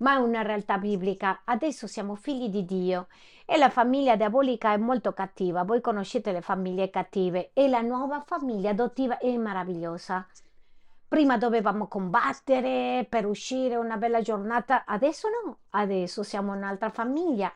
[0.00, 1.42] Ma è una realtà biblica.
[1.44, 3.08] Adesso siamo figli di Dio
[3.44, 5.64] e la famiglia diabolica è molto cattiva.
[5.64, 10.26] Voi conoscete le famiglie cattive e la nuova famiglia adottiva è meravigliosa.
[11.08, 17.52] Prima dovevamo combattere per uscire una bella giornata, adesso no, adesso siamo un'altra famiglia.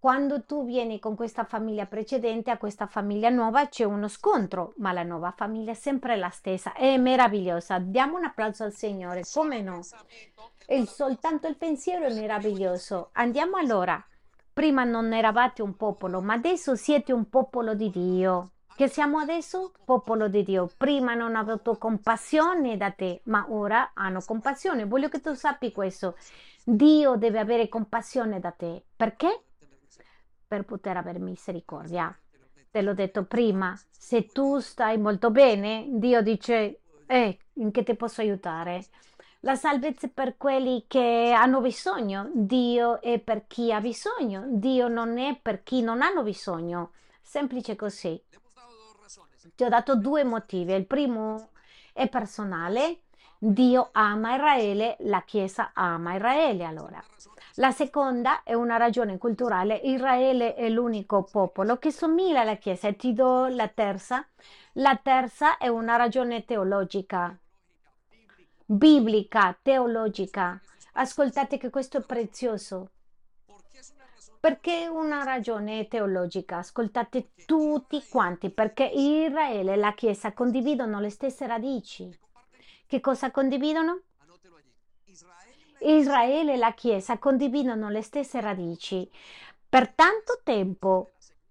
[0.00, 4.92] Quando tu vieni con questa famiglia precedente a questa famiglia nuova c'è uno scontro, ma
[4.92, 7.80] la nuova famiglia è sempre la stessa, è meravigliosa.
[7.80, 9.80] Diamo un applauso al Signore, come no?
[10.68, 13.08] Il, soltanto il pensiero è meraviglioso.
[13.14, 14.00] Andiamo allora.
[14.52, 18.50] Prima non eravate un popolo, ma adesso siete un popolo di Dio.
[18.76, 19.72] Che siamo adesso?
[19.84, 20.70] Popolo di Dio.
[20.76, 24.84] Prima non hanno avuto compassione da te, ma ora hanno compassione.
[24.84, 26.16] Voglio che tu sappi questo.
[26.62, 28.84] Dio deve avere compassione da te.
[28.94, 29.42] Perché?
[30.48, 32.16] Per poter avere misericordia.
[32.70, 33.78] Te l'ho detto prima.
[33.90, 38.82] Se tu stai molto bene, Dio dice, eh, in che ti posso aiutare?
[39.40, 44.88] La salvezza è per quelli che hanno bisogno, Dio è per chi ha bisogno, Dio
[44.88, 46.92] non è per chi non hanno bisogno.
[47.20, 48.18] Semplice così.
[49.54, 50.72] Ti ho dato due motivi.
[50.72, 51.50] Il primo
[51.92, 53.02] è personale,
[53.36, 57.04] Dio ama Israele, la Chiesa ama Israele allora.
[57.58, 62.96] La seconda è una ragione culturale, Israele è l'unico popolo che somiglia alla Chiesa e
[62.96, 64.26] ti do la terza.
[64.74, 67.36] La terza è una ragione teologica
[68.70, 70.60] biblica, teologica.
[70.92, 72.90] Ascoltate che questo è prezioso.
[74.38, 76.58] Perché una ragione teologica?
[76.58, 82.14] Ascoltate tutti quanti, perché Israele e la Chiesa condividono le stesse radici.
[82.86, 84.02] Che cosa condividono?
[85.80, 89.08] Israele e la Chiesa condividono le stesse radici.
[89.68, 91.10] Per tanto tempo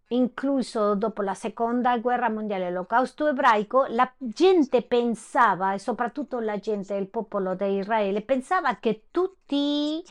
[0.10, 6.96] incluso dopo la seconda guerra mondiale, l'olocausto ebraico, la gente pensava, e soprattutto la gente,
[6.96, 10.04] il popolo di Israele, pensava che tutti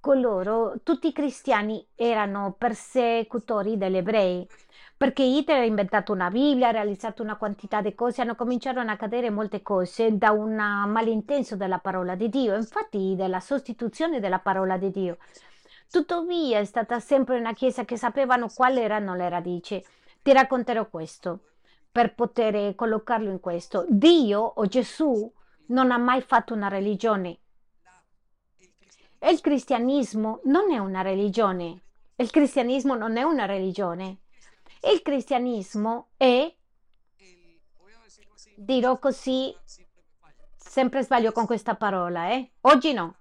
[0.00, 4.46] coloro, tutti i cristiani erano persecutori degli ebrei.
[4.96, 8.96] Perché Hitler ha inventato una Bibbia, ha realizzato una quantità di cose, hanno cominciato a
[8.96, 14.76] cadere molte cose da un malintenso della parola di Dio, infatti della sostituzione della parola
[14.76, 15.18] di Dio.
[15.90, 19.84] Tuttavia è stata sempre una chiesa che sapevano quali erano le radici.
[20.22, 21.40] Ti racconterò questo
[21.90, 23.84] per poter collocarlo in questo.
[23.88, 25.30] Dio o Gesù
[25.66, 27.38] non ha mai fatto una religione.
[29.20, 31.80] Il cristianesimo non è una religione.
[32.16, 34.18] Il cristianesimo non è una religione.
[34.86, 36.54] Il cristianesimo è,
[38.56, 39.54] dirò così,
[40.56, 42.50] sempre sbaglio con questa parola, eh?
[42.62, 43.16] Oggi no.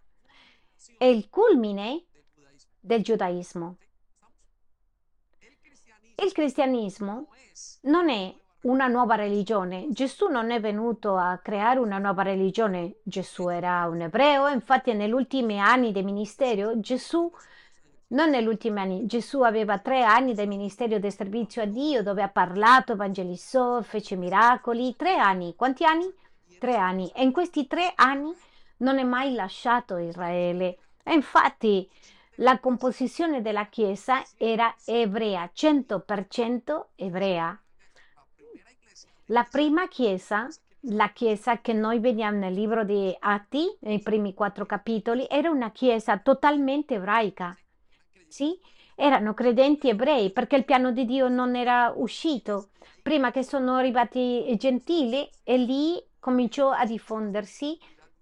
[0.98, 2.04] È il culmine
[2.80, 3.78] del giudaismo.
[6.16, 7.28] Il cristianesimo
[7.84, 9.88] non è una nuova religione.
[9.90, 12.98] Gesù non è venuto a creare una nuova religione.
[13.04, 17.32] Gesù era un ebreo, infatti negli ultimi anni del ministero Gesù
[18.08, 22.22] non negli ultimi anni, Gesù aveva tre anni del ministero del servizio a Dio dove
[22.22, 24.96] ha parlato, evangelizzò, fece miracoli.
[24.96, 25.56] Tre anni.
[25.56, 26.12] Quanti anni?
[26.60, 27.12] Tre anni.
[27.16, 28.32] E in questi tre anni
[28.78, 30.78] non è mai lasciato Israele.
[31.04, 31.90] E infatti
[32.38, 37.58] la composizione della Chiesa era ebrea, 100% ebrea.
[39.28, 40.48] La prima Chiesa,
[40.88, 45.72] la Chiesa che noi vediamo nel libro di Atti, nei primi quattro capitoli, era una
[45.72, 47.56] Chiesa totalmente ebraica.
[48.34, 48.60] Sì?
[48.96, 52.70] Erano credenti ebrei perché il piano di Dio non era uscito.
[53.04, 57.78] Prima che sono arrivati i gentili e lì cominciò a diffondersi,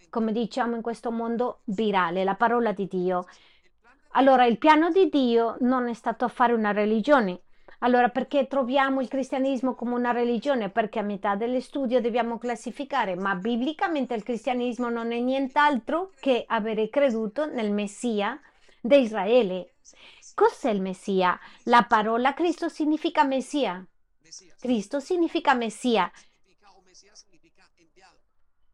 [0.09, 3.25] come diciamo in questo mondo, virale, la parola di Dio.
[4.09, 7.43] Allora, il piano di Dio non è stato fare una religione.
[7.79, 10.67] Allora, perché troviamo il cristianesimo come una religione?
[10.67, 16.43] Perché a metà dello studio dobbiamo classificare, ma biblicamente il cristianesimo non è nient'altro che
[16.45, 18.37] avere creduto nel Messia
[18.81, 19.70] di Israele.
[20.33, 21.39] Cos'è il Messia?
[21.63, 23.85] La parola Cristo significa Messia.
[24.59, 26.11] Cristo significa Messia.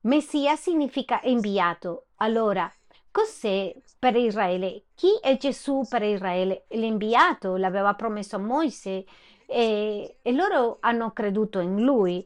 [0.02, 2.08] Messia significa inviato.
[2.18, 2.72] Allora,
[3.12, 4.86] cos'è per Israele?
[4.96, 6.66] Chi è Gesù per Israele?
[6.70, 9.04] L'inviato l'aveva promesso a Mosè
[9.46, 12.26] e, e loro hanno creduto in lui.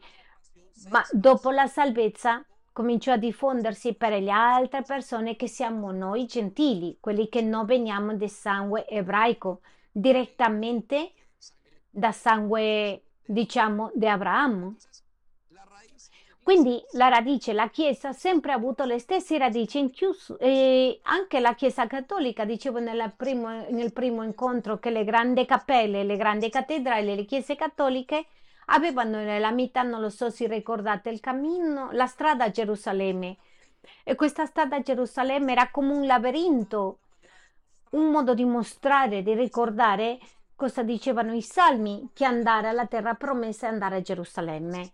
[0.89, 2.45] Ma dopo la salvezza
[2.81, 8.15] cominciò a diffondersi per le altre persone che siamo noi gentili, quelli che non veniamo
[8.15, 9.61] di sangue ebraico,
[9.91, 11.11] direttamente
[11.87, 14.77] da sangue, diciamo, di Abramo.
[16.41, 21.53] Quindi la radice, la Chiesa, ha sempre avuto le stesse radici, incluso, eh, anche la
[21.53, 22.79] Chiesa cattolica, dicevo
[23.15, 28.25] primo, nel primo incontro, che le grandi cappelle, le grandi cattedrali, le chiese cattoliche
[28.65, 33.37] avevano nella metà, non lo so se ricordate, il cammino, la strada a Gerusalemme.
[34.03, 36.99] E questa strada a Gerusalemme era come un labirinto,
[37.91, 40.19] un modo di mostrare, di ricordare
[40.55, 44.93] cosa dicevano i salmi, che andare alla terra promessa e andare a Gerusalemme.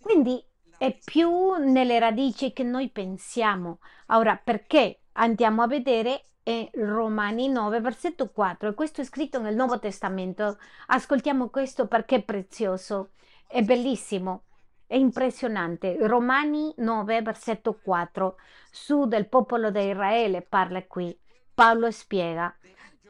[0.00, 0.44] Quindi
[0.76, 3.78] è più nelle radici che noi pensiamo.
[4.08, 9.54] Ora, perché andiamo a vedere è Romani 9, versetto 4, e questo è scritto nel
[9.54, 10.58] Nuovo Testamento.
[10.86, 13.10] Ascoltiamo questo perché è prezioso,
[13.46, 14.44] è bellissimo,
[14.86, 15.96] è impressionante.
[16.06, 18.36] Romani 9, versetto 4,
[18.70, 21.16] su del popolo di Israele parla qui.
[21.54, 22.54] Paolo spiega,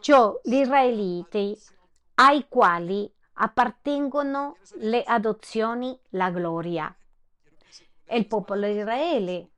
[0.01, 1.57] ciò gli israeliti
[2.15, 6.95] ai quali appartengono le adozioni, la gloria
[8.13, 9.52] è il popolo di Israele.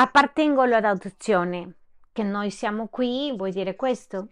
[0.00, 1.74] Appartengono all'adozione.
[2.10, 4.28] Che noi siamo qui vuol dire questo.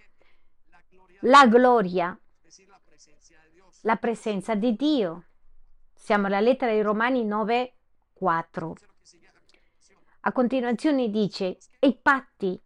[1.21, 2.19] La gloria,
[3.83, 5.27] la presenza di Dio.
[5.93, 7.77] Siamo alla lettera dei Romani 9,
[8.14, 8.77] 4.
[10.21, 12.59] A continuazione dice, e i patti.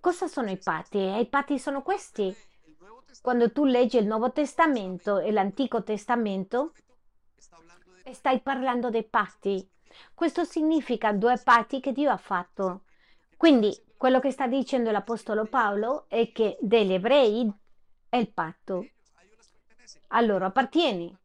[0.00, 0.98] Cosa sono i patti?
[0.98, 2.36] E i patti sono questi.
[3.22, 6.74] Quando tu leggi il Nuovo Testamento e l'Antico Testamento,
[8.12, 9.66] stai parlando dei patti.
[10.14, 12.82] Questo significa due patti che Dio ha fatto.
[13.36, 17.50] Quindi quello che sta dicendo l'Apostolo Paolo è che degli ebrei
[18.08, 18.86] è il patto.
[20.08, 21.18] A loro appartiene.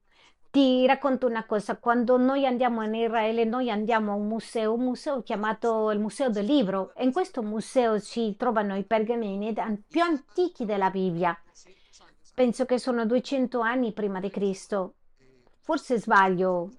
[0.50, 4.84] Ti racconto una cosa, quando noi andiamo in Israele, noi andiamo a un museo, un
[4.84, 9.54] museo chiamato il Museo del Libro, e in questo museo si trovano i pergameni
[9.86, 11.38] più antichi della Bibbia.
[12.34, 14.96] Penso che sono 200 anni prima di Cristo.
[15.60, 16.72] Forse sbaglio,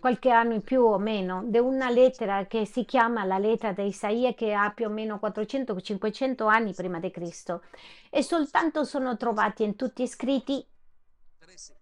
[0.00, 3.86] qualche anno in più o meno, di una lettera che si chiama la lettera di
[3.86, 7.62] Isaia che ha più o meno 400-500 anni prima di Cristo.
[8.10, 10.66] E soltanto sono trovati in tutti scritti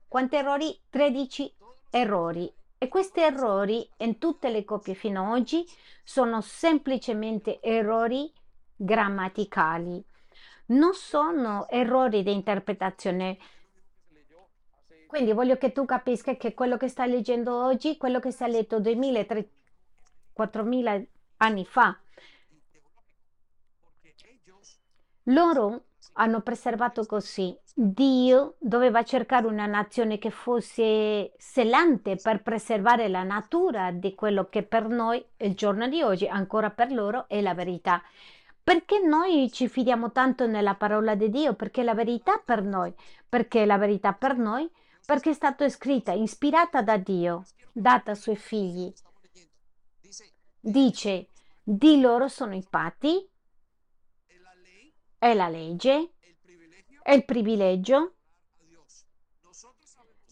[0.09, 0.81] quanti errori?
[0.89, 1.55] 13
[1.91, 2.51] errori.
[2.79, 5.66] E questi errori in tutte le coppie fino ad oggi
[6.03, 8.33] sono semplicemente errori
[8.75, 10.03] grammaticali.
[10.66, 13.37] Non sono errori di interpretazione.
[15.09, 18.79] Quindi voglio che tu capisca che quello che stai leggendo oggi, quello che è letto
[18.79, 19.25] 2000,
[20.35, 21.03] 4000
[21.39, 21.99] anni fa,
[25.25, 27.57] loro hanno preservato così.
[27.73, 34.63] Dio doveva cercare una nazione che fosse selante per preservare la natura di quello che
[34.63, 38.03] per noi, il giorno di oggi, ancora per loro, è la verità.
[38.63, 41.55] Perché noi ci fidiamo tanto nella parola di Dio?
[41.55, 42.93] Perché la verità per noi.
[43.27, 44.71] Perché la verità per noi?
[45.09, 48.93] Perché è stata scritta, ispirata da Dio, data ai suoi figli.
[50.61, 51.31] Dice,
[51.63, 53.27] di loro sono i patti,
[55.17, 56.13] è la legge,
[57.03, 58.17] è il privilegio,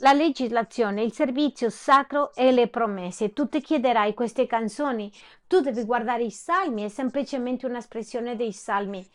[0.00, 3.32] la legislazione, il servizio sacro e le promesse.
[3.32, 5.10] Tu ti chiederai queste canzoni,
[5.46, 9.08] tu devi guardare i salmi, è semplicemente un'espressione dei salmi.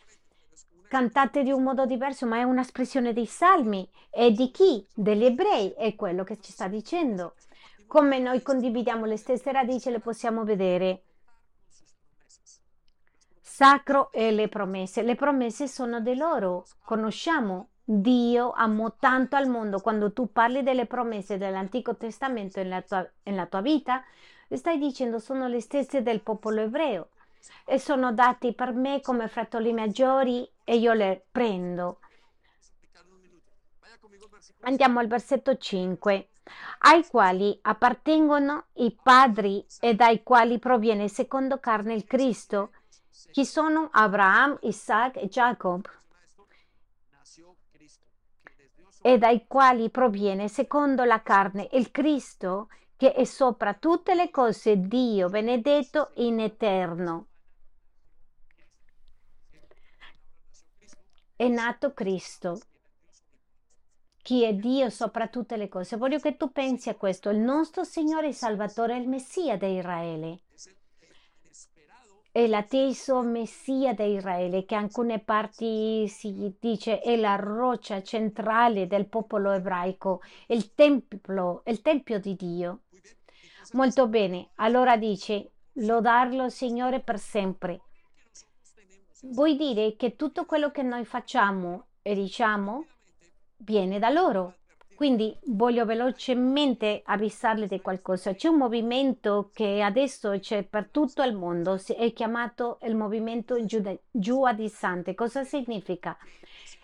[0.92, 3.88] Cantate di un modo diverso, ma è un'espressione dei salmi.
[4.10, 4.86] E di chi?
[4.94, 7.32] Degli ebrei, è quello che ci sta dicendo.
[7.86, 11.04] Come noi condividiamo le stesse radici, le possiamo vedere
[13.40, 15.00] sacro e le promesse.
[15.00, 16.66] Le promesse sono di loro.
[16.84, 19.80] Conosciamo Dio amò tanto al mondo.
[19.80, 24.04] Quando tu parli delle promesse dell'Antico Testamento nella tua, nella tua vita,
[24.50, 27.08] stai dicendo sono le stesse del popolo ebreo
[27.64, 32.00] e sono dati per me come fratelli maggiori e io le prendo.
[34.60, 36.28] Andiamo al versetto 5
[36.84, 42.72] ai quali appartengono i padri e dai quali proviene secondo carne il Cristo,
[43.30, 45.88] chi sono Abraham, Isaac e Jacob,
[49.00, 54.76] e dai quali proviene secondo la carne il Cristo, che è sopra tutte le cose
[54.76, 57.26] Dio benedetto in eterno.
[61.42, 62.60] È nato Cristo.
[64.22, 65.96] Chi è Dio sopra tutte le cose?
[65.96, 67.30] Voglio che tu pensi a questo.
[67.30, 70.42] Il nostro Signore e Salvatore è il Messia di Israele
[72.30, 78.86] è l'atteso Messia di Israele, che in alcune parti si dice è la roccia centrale
[78.86, 82.82] del popolo ebraico, il tempio, il tempio di Dio.
[83.72, 87.80] Molto bene, allora dice, lodarlo Signore per sempre.
[89.24, 92.86] Vuol dire che tutto quello che noi facciamo e diciamo
[93.58, 94.56] viene da loro.
[94.96, 98.34] Quindi voglio velocemente avvisarle di qualcosa.
[98.34, 103.56] C'è un movimento che adesso c'è per tutto il mondo, è chiamato il movimento
[104.10, 105.14] giudaizzante.
[105.14, 106.16] Cosa significa?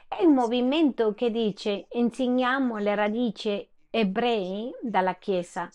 [0.07, 5.68] È un movimento che dice insegniamo le radici ebrei dalla Chiesa.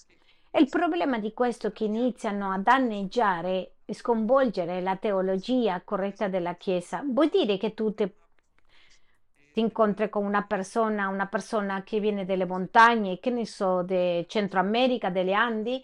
[0.58, 7.04] il problema di questo è che iniziano a danneggiare sconvolgere la teologia corretta della Chiesa.
[7.06, 8.16] Vuol dire che tutte
[9.54, 14.26] ti incontri con una persona, una persona che viene dalle montagne, che ne so, del
[14.28, 15.84] Centro America, delle Andi,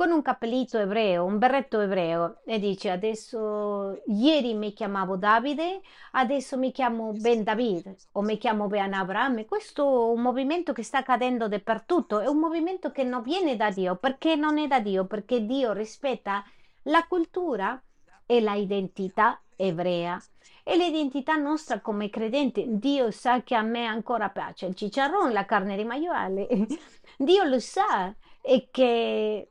[0.00, 5.82] con un cappellito ebreo, un berretto ebreo e dice adesso ieri mi chiamavo Davide,
[6.12, 9.44] adesso mi chiamo Ben David o mi chiamo Ben Abraham.
[9.44, 13.70] Questo è un movimento che sta cadendo dappertutto, è un movimento che non viene da
[13.70, 15.04] Dio, perché non è da Dio?
[15.04, 16.42] Perché Dio rispetta
[16.90, 17.82] la cultura
[18.26, 20.20] e la identità ebrea
[20.62, 22.64] e l'identità nostra come credente.
[22.66, 26.46] Dio sa che a me ancora piace il cicciarrone, la carne di maiale.
[27.16, 29.48] Dio lo sa e che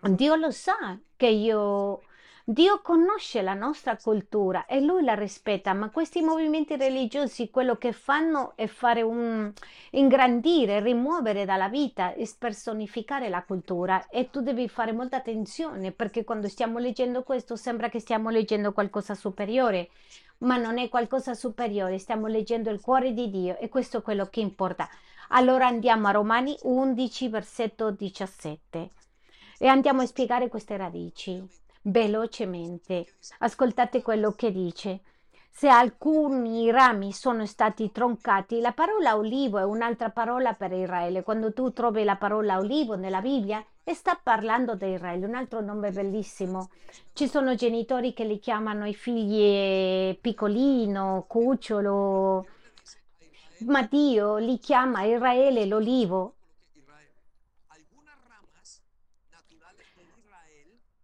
[0.00, 2.02] Dio lo sa che io
[2.52, 7.92] Dio conosce la nostra cultura e lui la rispetta, ma questi movimenti religiosi quello che
[7.92, 9.52] fanno è fare un
[9.90, 14.08] ingrandire, rimuovere dalla vita e spersonificare la cultura.
[14.08, 18.72] E tu devi fare molta attenzione perché quando stiamo leggendo questo sembra che stiamo leggendo
[18.72, 19.90] qualcosa superiore,
[20.38, 24.26] ma non è qualcosa superiore, stiamo leggendo il cuore di Dio e questo è quello
[24.26, 24.88] che importa.
[25.28, 28.90] Allora andiamo a Romani 11, versetto 17
[29.56, 33.06] e andiamo a spiegare queste radici velocemente.
[33.38, 35.00] Ascoltate quello che dice.
[35.52, 41.22] Se alcuni rami sono stati troncati, la parola olivo è un'altra parola per Israele.
[41.22, 43.62] Quando tu trovi la parola olivo nella Bibbia,
[43.92, 46.70] sta parlando di Israele, un altro nome bellissimo.
[47.12, 52.46] Ci sono genitori che li chiamano i figli piccolino, cucciolo,
[53.66, 56.36] ma Dio li chiama Israele l'olivo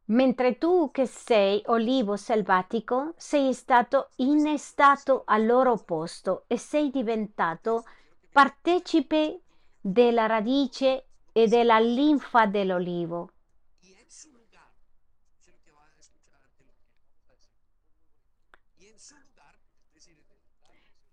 [0.08, 7.84] Mentre tu che sei olivo selvatico sei stato innestato al loro posto e sei diventato
[8.30, 9.40] partecipe
[9.80, 13.30] della radice e della linfa dell'olivo.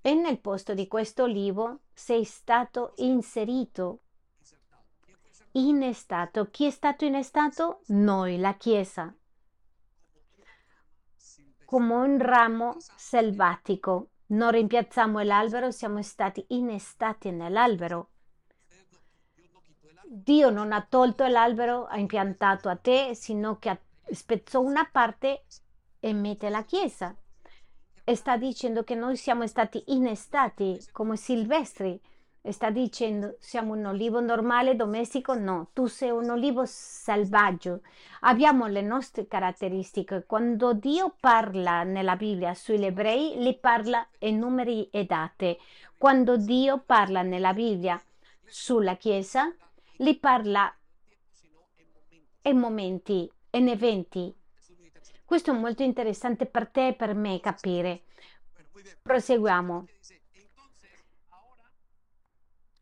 [0.06, 4.03] E nel posto di questo olivo sei stato inserito
[5.54, 6.50] innestato.
[6.50, 7.82] Chi è stato innestato?
[7.88, 9.14] Noi, la Chiesa,
[11.66, 14.10] come un ramo selvatico.
[14.28, 18.10] Non rimpiazziamo l'albero, siamo stati innestati nell'albero.
[20.06, 23.80] Dio non ha tolto l'albero, ha impiantato a te, sino che
[24.12, 25.46] spezzò una parte
[26.00, 27.16] e mette la Chiesa.
[28.04, 32.00] E sta dicendo che noi siamo stati innestati come silvestri
[32.52, 35.34] sta dicendo siamo un olivo normale, domestico?
[35.34, 37.82] No, tu sei un olivo selvaggio.
[38.22, 40.26] Abbiamo le nostre caratteristiche.
[40.26, 45.58] Quando Dio parla nella Bibbia sugli ebrei, li parla in numeri e date.
[45.98, 48.02] Quando Dio parla nella Bibbia
[48.46, 49.54] sulla Chiesa,
[49.98, 50.74] li parla
[52.42, 54.36] in momenti, in eventi.
[55.24, 58.04] Questo è molto interessante per te e per me capire.
[59.02, 59.86] Proseguiamo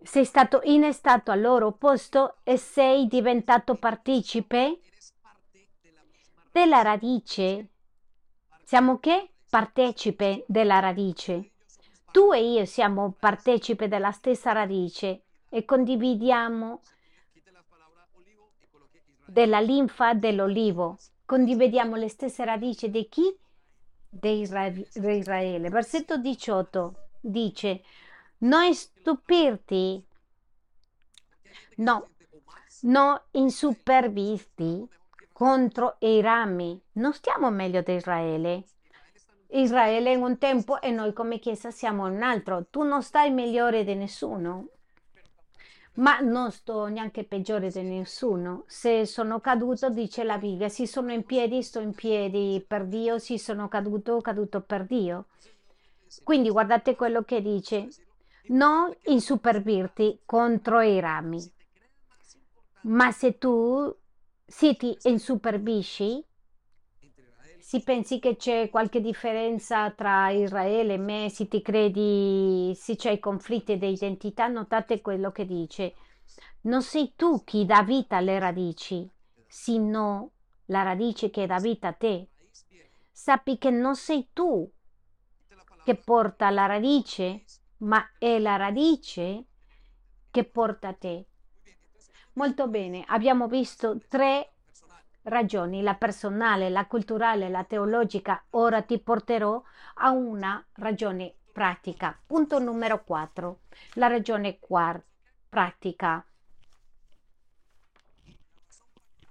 [0.04, 4.80] sei stato innestato al loro posto e sei diventato partecipe
[6.52, 7.70] della radice.
[8.64, 9.34] Siamo che?
[9.50, 11.52] Partecipe della radice.
[12.12, 16.82] Tu e io siamo partecipe della stessa radice e condividiamo
[19.26, 20.98] della linfa dell'olivo.
[21.26, 23.38] Condividiamo le stesse radici di chi?
[24.10, 25.70] Di Israele.
[25.70, 27.82] Versetto 18 dice
[28.42, 30.04] non stupirti,
[31.78, 32.10] no,
[32.82, 34.88] no insupervisti
[35.32, 36.80] contro i rami.
[36.94, 38.64] Non stiamo meglio di Israele.
[39.54, 42.68] Israele in un tempo e noi come Chiesa siamo un altro.
[42.70, 44.68] Tu non stai migliore di nessuno,
[45.96, 48.64] ma non sto neanche peggiore di nessuno.
[48.68, 53.20] Se sono caduto, dice la Bibbia, se sono in piedi, sto in piedi per Dio,
[53.20, 55.26] se sono caduto, caduto per Dio.
[56.24, 57.90] Quindi guardate quello che dice,
[58.48, 61.40] non insuperbirti contro i rami.
[62.84, 63.96] Ma se tu
[64.46, 66.26] si ti insuperbisci,
[67.60, 73.20] si pensi che c'è qualche differenza tra Israele e me, se ti credi, se c'è
[73.20, 75.94] conflitti di identità, notate quello che dice.
[76.62, 79.10] Non sei tu chi dà vita alle radici,
[79.48, 80.32] sino
[80.66, 82.28] la radice che dà vita a te.
[83.12, 84.70] Sappi che non sei tu
[85.84, 87.44] che porta la radice,
[87.82, 89.46] ma è la radice
[90.30, 91.26] che porta a te.
[92.34, 94.54] Molto bene, abbiamo visto tre
[95.24, 98.46] ragioni, la personale, la culturale, la teologica.
[98.52, 99.62] Ora ti porterò
[99.96, 102.18] a una ragione pratica.
[102.26, 103.60] Punto numero 4,
[103.96, 105.06] la ragione quart-
[105.50, 106.26] pratica.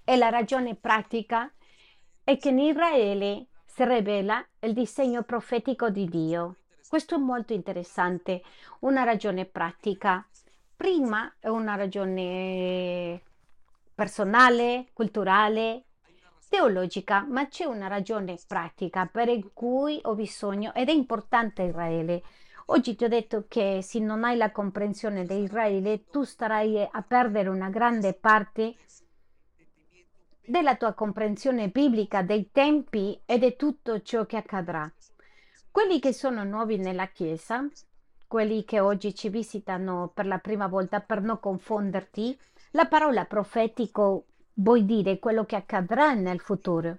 [0.04, 1.50] E la ragione pratica
[2.22, 6.56] è che in Israele si rivela il disegno profetico di Dio.
[6.90, 8.42] Questo è molto interessante,
[8.80, 10.26] una ragione pratica.
[10.74, 13.22] Prima è una ragione
[13.94, 15.84] personale, culturale,
[16.48, 22.24] teologica, ma c'è una ragione pratica per cui ho bisogno ed è importante Israele.
[22.66, 27.02] Oggi ti ho detto che se non hai la comprensione di Israele, tu starai a
[27.02, 28.74] perdere una grande parte
[30.44, 34.92] della tua comprensione biblica dei tempi e di tutto ciò che accadrà.
[35.72, 37.64] Quelli che sono nuovi nella Chiesa,
[38.26, 42.36] quelli che oggi ci visitano per la prima volta, per non confonderti,
[42.72, 46.98] la parola profetico vuol dire quello che accadrà nel futuro.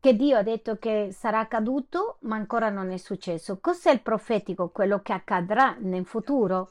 [0.00, 3.58] che Dio ha detto che sarà accaduto, ma ancora non è successo.
[3.60, 4.70] Cos'è il profetico?
[4.70, 6.70] Quello che accadrà nel futuro,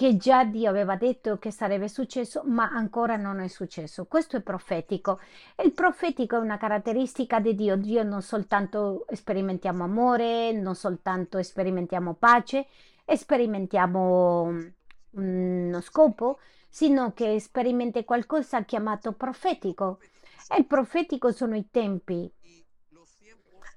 [0.00, 4.06] che già Dio aveva detto che sarebbe successo, ma ancora non è successo.
[4.06, 5.20] Questo è profetico.
[5.54, 7.76] E il profetico è una caratteristica di Dio.
[7.76, 12.66] Dio non soltanto sperimentiamo amore, non soltanto sperimentiamo pace,
[13.04, 16.38] sperimentiamo mm, uno scopo,
[16.70, 19.98] sino che sperimenta qualcosa chiamato profetico.
[20.48, 22.32] E il profetico sono i tempi.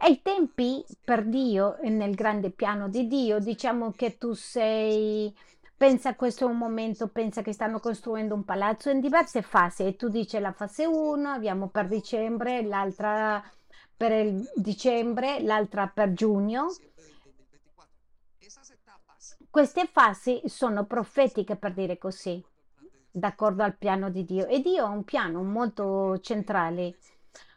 [0.05, 5.36] E i tempi per Dio, nel grande piano di Dio, diciamo che tu sei,
[5.84, 9.97] pensa questo è un momento, pensa che stanno costruendo un palazzo in diverse fasi e
[9.97, 13.43] tu dici la fase 1, abbiamo per dicembre, l'altra
[13.97, 16.67] per dicembre, l'altra per giugno.
[19.49, 22.41] Queste fasi sono profetiche per dire così,
[23.11, 24.47] d'accordo al piano di Dio.
[24.47, 26.95] E Dio ha un piano molto centrale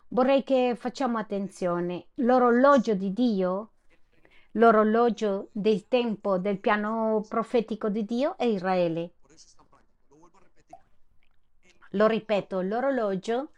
[0.08, 2.06] Vorrei che facciamo attenzione.
[2.16, 3.72] L'orologio di Dio,
[4.56, 9.12] l'orologio del tempo del piano profetico di Dio è Israele.
[11.90, 13.50] Lo ripeto, l'orologio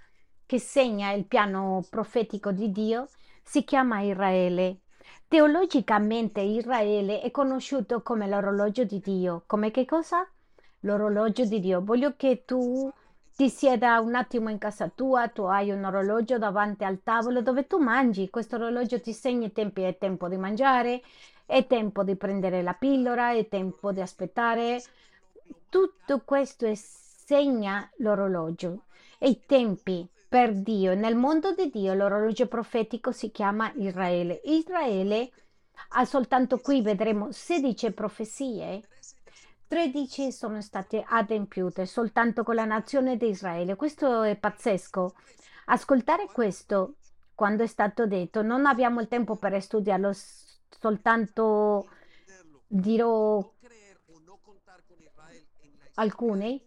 [0.46, 3.08] che segna il piano profetico di Dio
[3.42, 4.80] si chiama Israele.
[5.26, 9.42] Teologicamente Israele è conosciuto come l'orologio di Dio.
[9.46, 10.28] Come che cosa?
[10.80, 11.82] L'orologio di Dio.
[11.82, 12.90] Voglio che tu
[13.38, 17.68] ti sieda un attimo in casa tua, tu hai un orologio davanti al tavolo dove
[17.68, 21.02] tu mangi, questo orologio ti segna i tempi, è tempo di mangiare,
[21.46, 24.82] è tempo di prendere la pillola, è tempo di aspettare.
[25.68, 28.86] Tutto questo segna l'orologio
[29.18, 30.96] e i tempi per Dio.
[30.96, 34.40] Nel mondo di Dio l'orologio profetico si chiama Israele.
[34.46, 35.30] Israele
[35.90, 38.82] ha soltanto qui vedremo 16 profezie
[39.68, 43.76] 13 sono state adempiute soltanto con la nazione di Israele.
[43.76, 45.14] Questo è pazzesco.
[45.66, 46.96] Ascoltare questo
[47.34, 50.10] quando è stato detto, non abbiamo il tempo per studiarlo,
[50.80, 51.88] soltanto
[52.66, 53.52] dirò
[55.94, 56.64] alcuni.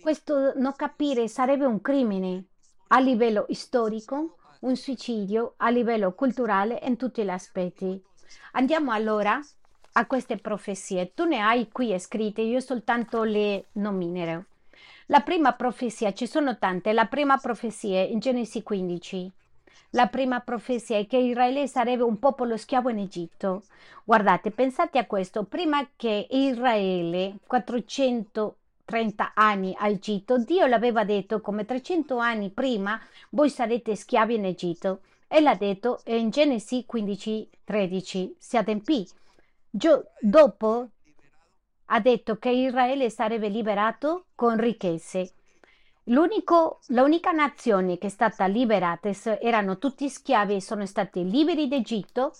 [0.00, 2.44] Questo non capire sarebbe un crimine
[2.88, 8.00] a livello storico, un suicidio a livello culturale in tutti gli aspetti.
[8.52, 9.40] Andiamo allora
[9.98, 11.12] a queste profezie.
[11.12, 14.40] Tu ne hai qui scritte, io soltanto le nominerò.
[15.06, 19.32] La prima profezia, ci sono tante, la prima profezia in Genesi 15.
[19.90, 23.64] La prima profezia è che Israele sarebbe un popolo schiavo in Egitto.
[24.04, 31.64] Guardate, pensate a questo, prima che Israele, 430 anni a Egitto, Dio l'aveva detto come
[31.64, 35.00] 300 anni prima voi sarete schiavi in Egitto.
[35.26, 39.06] E l'ha detto in Genesi 15, 13, si adempì.
[39.70, 40.88] Gio- dopo
[41.86, 45.34] ha detto che Israele sarebbe liberato con ricchezze.
[46.04, 49.10] L'unico, l'unica nazione che è stata liberata
[49.40, 52.32] erano tutti schiavi e sono stati liberi d'Egitto.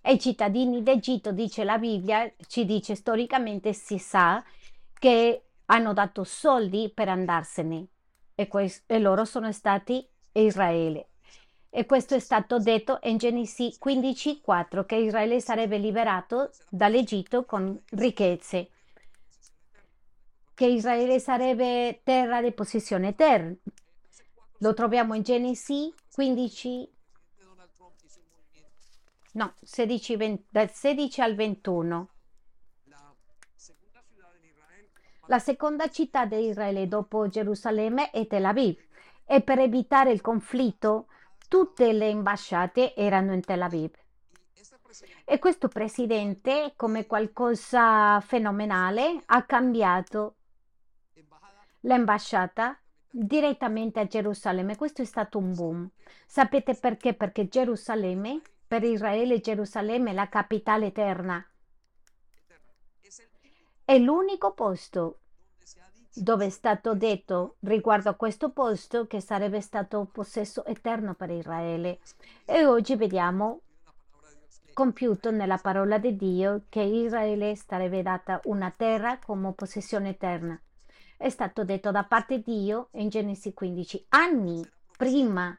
[0.00, 4.42] E i cittadini d'Egitto, dice la Bibbia, ci dice storicamente, si sa
[4.98, 7.86] che hanno dato soldi per andarsene
[8.34, 11.08] e, que- e loro sono stati Israele.
[11.76, 18.70] E questo è stato detto in Genesi 15:4 che Israele sarebbe liberato dall'Egitto con ricchezze,
[20.54, 23.54] che Israele sarebbe terra di posizione eterna.
[24.60, 26.90] Lo troviamo in Genesi 15,
[29.32, 32.08] no, 16, 20, dal 16 al 21.
[35.26, 38.82] La seconda città di Israele dopo Gerusalemme è Tel Aviv
[39.26, 41.08] e per evitare il conflitto
[41.48, 43.92] tutte le ambasciate erano in Tel Aviv.
[45.24, 50.36] E questo presidente, come qualcosa fenomenale, ha cambiato
[51.80, 52.78] l'ambasciata
[53.10, 54.76] direttamente a Gerusalemme.
[54.76, 55.90] Questo è stato un boom.
[56.26, 57.14] Sapete perché?
[57.14, 61.44] Perché Gerusalemme, per Israele, Gerusalemme è la capitale eterna.
[63.84, 65.20] È l'unico posto
[66.18, 71.98] dove è stato detto riguardo a questo posto che sarebbe stato possesso eterno per Israele.
[72.46, 73.60] E oggi vediamo
[74.72, 80.58] compiuto nella parola di Dio che Israele sarebbe data una terra come possessione eterna.
[81.18, 85.58] È stato detto da parte di Dio in Genesi 15, anni prima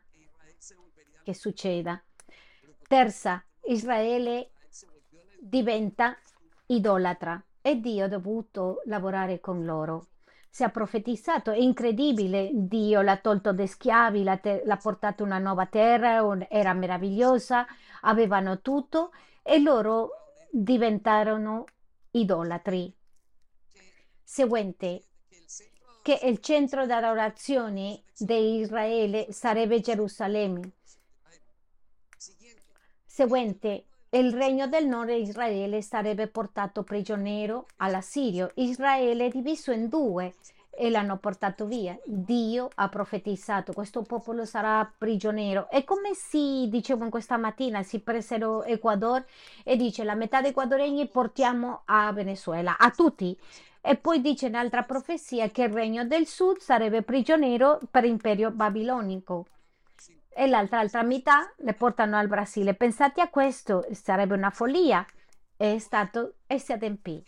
[1.24, 2.01] che succeda.
[2.88, 4.51] Terza, Israele
[5.39, 6.18] diventa
[6.66, 10.08] idolatra e Dio ha dovuto lavorare con loro
[10.58, 15.38] si è profetizzato, è incredibile, Dio l'ha tolto dai schiavi, l'ha, te- l'ha portato una
[15.38, 17.68] nuova terra, era meravigliosa,
[18.01, 19.12] avevano tutto
[19.43, 20.10] e loro
[20.49, 21.64] diventarono
[22.10, 22.91] idolatri.
[24.24, 25.03] Seguente,
[26.01, 30.72] che il centro di adorazione di Israele sarebbe Gerusalemme.
[33.05, 38.51] Seguente, il regno del nord di Israele sarebbe portato prigioniero all'Assirio.
[38.55, 40.34] Israele è diviso in due
[40.70, 41.97] e l'hanno portato via.
[42.05, 45.70] Dio ha profetizzato, questo popolo sarà prigioniero.
[45.70, 49.26] E come si diceva questa mattina, si presero Ecuador
[49.66, 53.38] e dice la metà dei ecuadoregni portiamo a Venezuela, a tutti.
[53.82, 58.51] E poi dice in altra profezia che il regno del sud sarebbe prigioniero per l'impero
[58.51, 59.47] babilonico
[60.40, 62.76] e l'altra altra metà le portano al Brasile.
[62.76, 65.04] Pensate a questo, sarebbe una follia.
[65.56, 67.20] È stato e si adempì.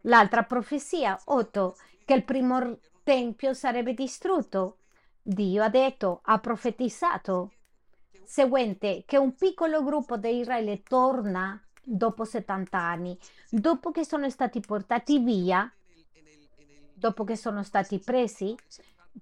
[0.00, 4.78] L'altra profezia, 8, che il primo tempio sarebbe distrutto.
[5.22, 7.52] Dio ha detto, ha profetizzato.
[8.24, 13.16] Seguente, che un piccolo gruppo di Israele torna dopo 70 anni,
[13.48, 15.72] dopo che sono stati portati via,
[16.94, 18.56] dopo che sono stati presi,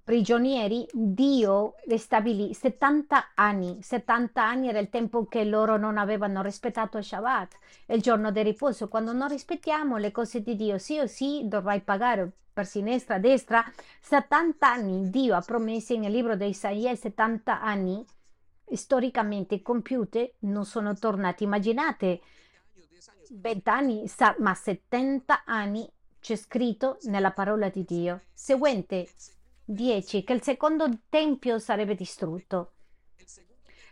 [0.02, 3.82] prigionieri, Dio le stabilì 70 anni.
[3.82, 8.88] 70 anni era il tempo che loro non avevano rispettato Shabbat, il giorno di riposo.
[8.88, 13.64] Quando non rispettiamo le cose di Dio, sì o sì, dovrai pagare per sinistra, destra.
[14.00, 18.04] 70 anni Dio ha promesso nel libro di Isaia 70 anni
[18.72, 21.44] storicamente compiute non sono tornati.
[21.44, 22.20] Immaginate
[23.30, 28.22] 20 anni, ma 70 anni c'è scritto nella parola di Dio.
[28.32, 29.08] Seguente
[29.70, 32.72] 10 che il secondo tempio sarebbe distrutto.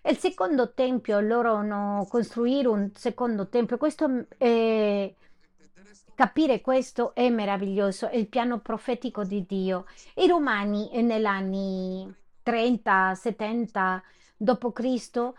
[0.08, 5.12] Il secondo tempio, loro no, costruire un secondo tempio, questo è,
[6.14, 9.84] capire questo è meraviglioso, è il piano profetico di Dio.
[10.14, 12.10] I romani negli anni
[12.42, 14.02] 30, 70
[14.36, 15.32] d.C.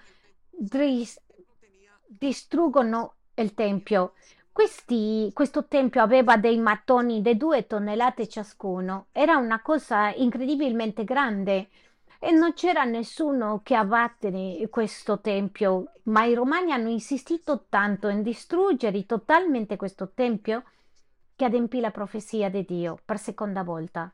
[2.06, 4.14] distruggono il tempio
[4.58, 9.06] questi, questo tempio aveva dei mattoni di due tonnellate ciascuno.
[9.12, 11.70] Era una cosa incredibilmente grande
[12.18, 18.24] e non c'era nessuno che abbattere questo tempio, ma i romani hanno insistito tanto in
[18.24, 20.64] distruggere totalmente questo tempio
[21.36, 24.12] che adempì la profezia di Dio per seconda volta.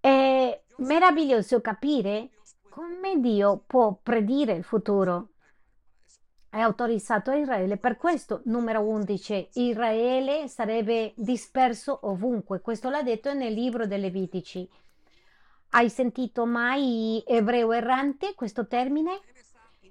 [0.00, 2.30] È meraviglioso capire
[2.70, 5.28] come Dio può predire il futuro
[6.48, 7.76] è autorizzato a Israele.
[7.76, 12.60] Per questo, numero 11, Israele sarebbe disperso ovunque.
[12.60, 14.68] Questo l'ha detto nel libro dei Levitici.
[15.70, 19.20] Hai sentito mai ebreo errante questo termine?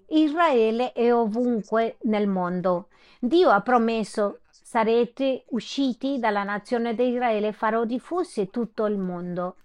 [0.08, 2.88] Israele è ovunque nel mondo.
[3.20, 9.56] Dio ha promesso sarete usciti dalla nazione di Israele, farò diffusi tutto il mondo.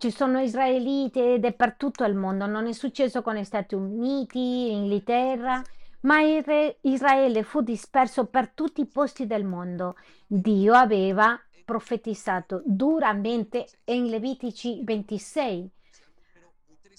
[0.00, 5.62] Ci sono israeliti dappertutto il mondo, non è successo con gli Stati Uniti, Inghilterra,
[6.00, 9.96] ma Israele fu disperso per tutti i posti del mondo.
[10.26, 15.70] Dio aveva profetizzato duramente in Levitici 26,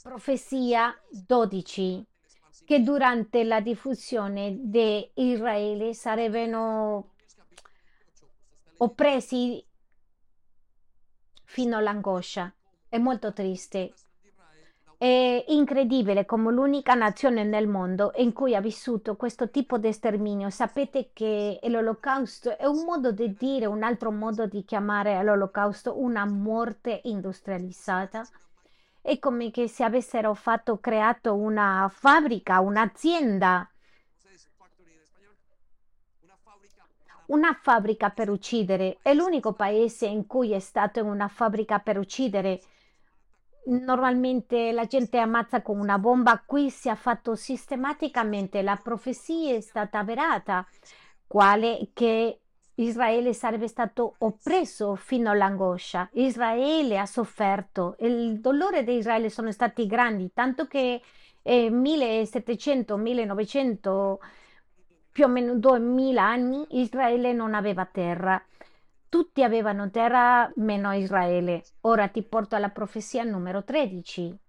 [0.03, 2.05] profezia 12,
[2.65, 7.13] che durante la diffusione di Israele sarebbero
[8.77, 9.65] oppressi
[11.45, 12.53] fino all'angoscia.
[12.91, 13.93] È molto triste.
[14.97, 20.49] È incredibile come l'unica nazione nel mondo in cui ha vissuto questo tipo di sterminio.
[20.49, 26.25] Sapete che l'olocausto è un modo di dire, un altro modo di chiamare l'olocausto una
[26.25, 28.27] morte industrializzata.
[28.99, 33.69] È come se avessero fatto, creato una fabbrica, un'azienda
[37.27, 38.97] una fabbrica per uccidere.
[39.01, 42.61] È l'unico paese in cui è stato una fabbrica per uccidere
[43.65, 49.61] normalmente la gente ammazza con una bomba, qui si è fatto sistematicamente, la profezia è
[49.61, 50.65] stata avverata,
[51.27, 52.39] quale che
[52.75, 56.09] Israele sarebbe stato oppresso fino all'angoscia.
[56.13, 61.01] Israele ha sofferto, il dolore di Israele sono stati grandi, tanto che
[61.43, 64.19] eh, 1700, 1900,
[65.11, 68.41] più o meno 2000 anni Israele non aveva terra
[69.11, 71.65] tutti avevano terra meno Israele.
[71.81, 74.39] Ora ti porto alla profezia numero 13,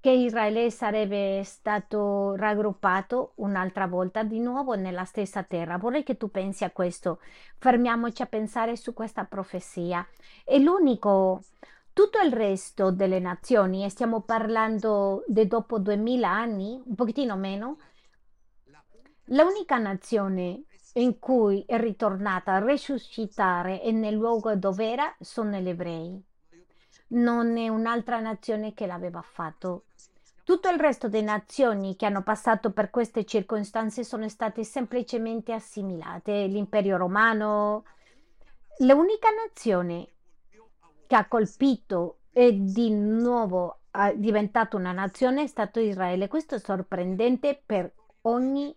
[0.00, 5.76] che Israele sarebbe stato raggruppato un'altra volta di nuovo nella stessa terra.
[5.76, 7.20] Vorrei che tu pensi a questo.
[7.58, 10.08] Fermiamoci a pensare su questa profezia.
[10.42, 11.42] È l'unico
[11.92, 17.76] tutto il resto delle nazioni, e stiamo parlando di dopo 2000 anni, un pochettino meno,
[19.26, 20.64] l'unica nazione
[20.94, 26.22] in cui è ritornata a risuscitare e nel luogo dove era sono gli ebrei.
[27.08, 29.84] Non è un'altra nazione che l'aveva fatto.
[30.42, 36.46] Tutto il resto delle nazioni che hanno passato per queste circostanze sono state semplicemente assimilate.
[36.46, 37.84] L'imperio romano,
[38.78, 40.08] L'unica nazione
[41.06, 46.26] che ha colpito e di nuovo è diventato una nazione è stato Israele.
[46.26, 47.92] Questo è sorprendente per
[48.22, 48.76] ogni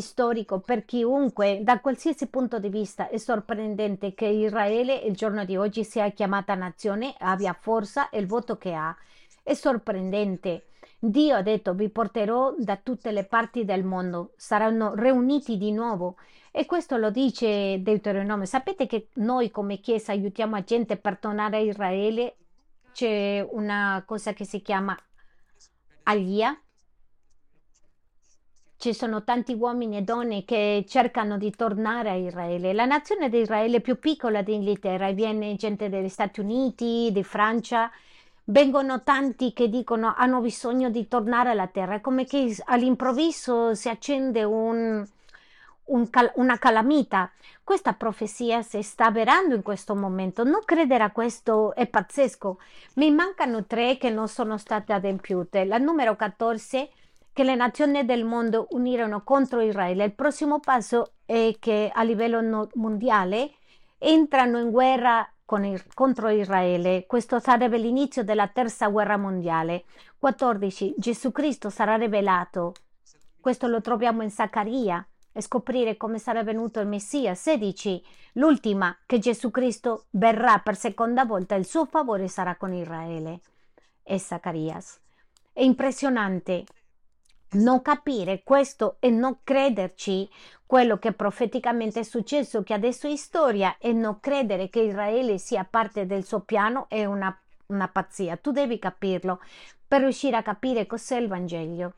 [0.00, 3.08] storico, per chiunque, da qualsiasi punto di vista.
[3.08, 8.26] È sorprendente che Israele il giorno di oggi sia chiamata nazione, abbia forza e il
[8.26, 8.94] voto che ha.
[9.42, 10.66] È sorprendente.
[10.98, 16.16] Dio ha detto vi porterò da tutte le parti del mondo, saranno riuniti di nuovo.
[16.50, 18.46] E questo lo dice Deuteronomio.
[18.46, 22.36] Sapete che noi come Chiesa aiutiamo la gente per tornare a Israele?
[22.92, 24.96] C'è una cosa che si chiama
[26.04, 26.58] Alia.
[28.84, 32.74] Ci sono tanti uomini e donne che cercano di tornare a Israele.
[32.74, 37.08] La nazione di Israele è più piccola di Inghilterra e viene gente degli Stati Uniti,
[37.10, 37.90] di Francia.
[38.44, 41.94] Vengono tanti che dicono hanno bisogno di tornare alla terra.
[41.94, 45.02] È come che all'improvviso si accende un,
[45.84, 47.32] un cal- una calamita.
[47.64, 50.44] Questa profezia si sta avverando in questo momento.
[50.44, 52.58] Non credere a questo è pazzesco.
[52.96, 55.64] Mi mancano tre che non sono state adempiute.
[55.64, 56.90] La numero 14
[57.34, 60.04] che le nazioni del mondo unirono contro Israele.
[60.04, 63.54] Il prossimo passo è che a livello no- mondiale
[63.98, 65.28] entrano in guerra
[65.62, 67.06] il, contro Israele.
[67.08, 69.84] Questo sarebbe l'inizio della terza guerra mondiale.
[70.16, 70.94] 14.
[70.96, 72.74] Gesù Cristo sarà rivelato.
[73.40, 77.34] Questo lo troviamo in Zaccaria e scoprire come sarà venuto il Messia.
[77.34, 78.00] 16.
[78.34, 83.40] L'ultima, che Gesù Cristo verrà per seconda volta, il suo favore sarà con Israele.
[84.04, 85.00] E Zaccarias.
[85.52, 86.64] È impressionante
[87.54, 90.28] non capire questo e non crederci
[90.66, 95.64] quello che profeticamente è successo, che adesso è storia, e non credere che Israele sia
[95.64, 97.36] parte del suo piano è una,
[97.66, 98.36] una pazzia.
[98.36, 99.40] Tu devi capirlo
[99.86, 101.94] per riuscire a capire cos'è il Vangelo.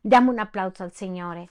[0.00, 1.50] Diamo un applauso al Signore.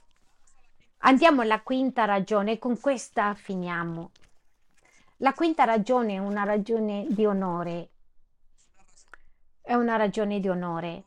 [0.99, 4.11] Andiamo alla quinta ragione e con questa finiamo.
[5.17, 7.89] La quinta ragione è una ragione di onore.
[9.61, 11.03] È una ragione di onore.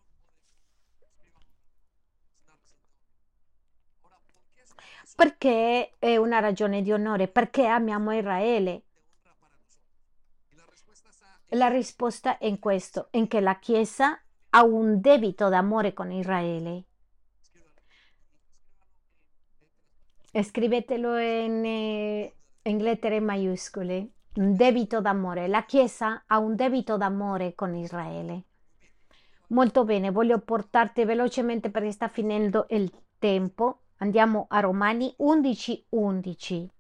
[5.19, 7.27] Perché è una ragione di onore?
[7.27, 8.85] Perché amiamo Israele.
[11.49, 14.17] La risposta è in questo, in che la Chiesa
[14.51, 16.85] ha un debito d'amore con Israele.
[20.41, 24.11] Scrivetelo in, eh, in lettere maiuscole.
[24.35, 25.49] Un debito d'amore.
[25.49, 28.45] La Chiesa ha un debito d'amore con Israele.
[29.49, 32.89] Molto bene, voglio portarti velocemente perché sta finendo il
[33.19, 35.85] tempo Andiamo a Romani 11:11.
[35.91, 36.71] 11.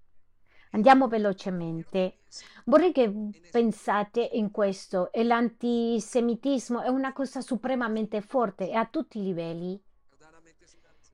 [0.73, 2.19] Andiamo velocemente.
[2.65, 3.13] Vorrei che
[3.51, 5.11] pensate in questo.
[5.13, 9.81] E l'antisemitismo è una cosa supremamente forte e a tutti i livelli.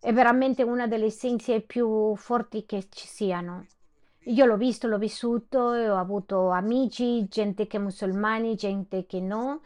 [0.01, 3.67] È veramente una delle essenze più forti che ci siano.
[4.25, 9.63] Io l'ho visto, l'ho vissuto, ho avuto amici, gente che è musulmani, gente che no.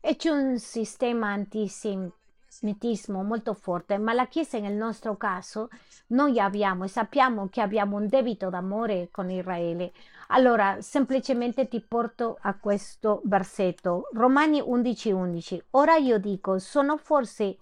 [0.00, 2.16] E c'è un sistema antisemitismo
[2.58, 5.68] antisemitismo molto forte, ma la Chiesa nel nostro caso
[6.08, 9.92] noi abbiamo e sappiamo che abbiamo un debito d'amore con Israele.
[10.28, 15.12] Allora, semplicemente ti porto a questo versetto, Romani 11:11.
[15.12, 15.62] 11.
[15.70, 17.56] Ora io dico, sono forse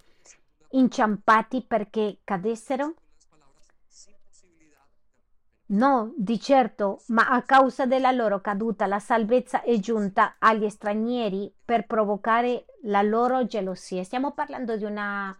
[0.71, 2.93] inciampati perché cadessero?
[5.69, 11.53] No, di certo, ma a causa della loro caduta la salvezza è giunta agli stranieri
[11.65, 14.03] per provocare la loro gelosia.
[14.03, 15.35] Stiamo parlando di una,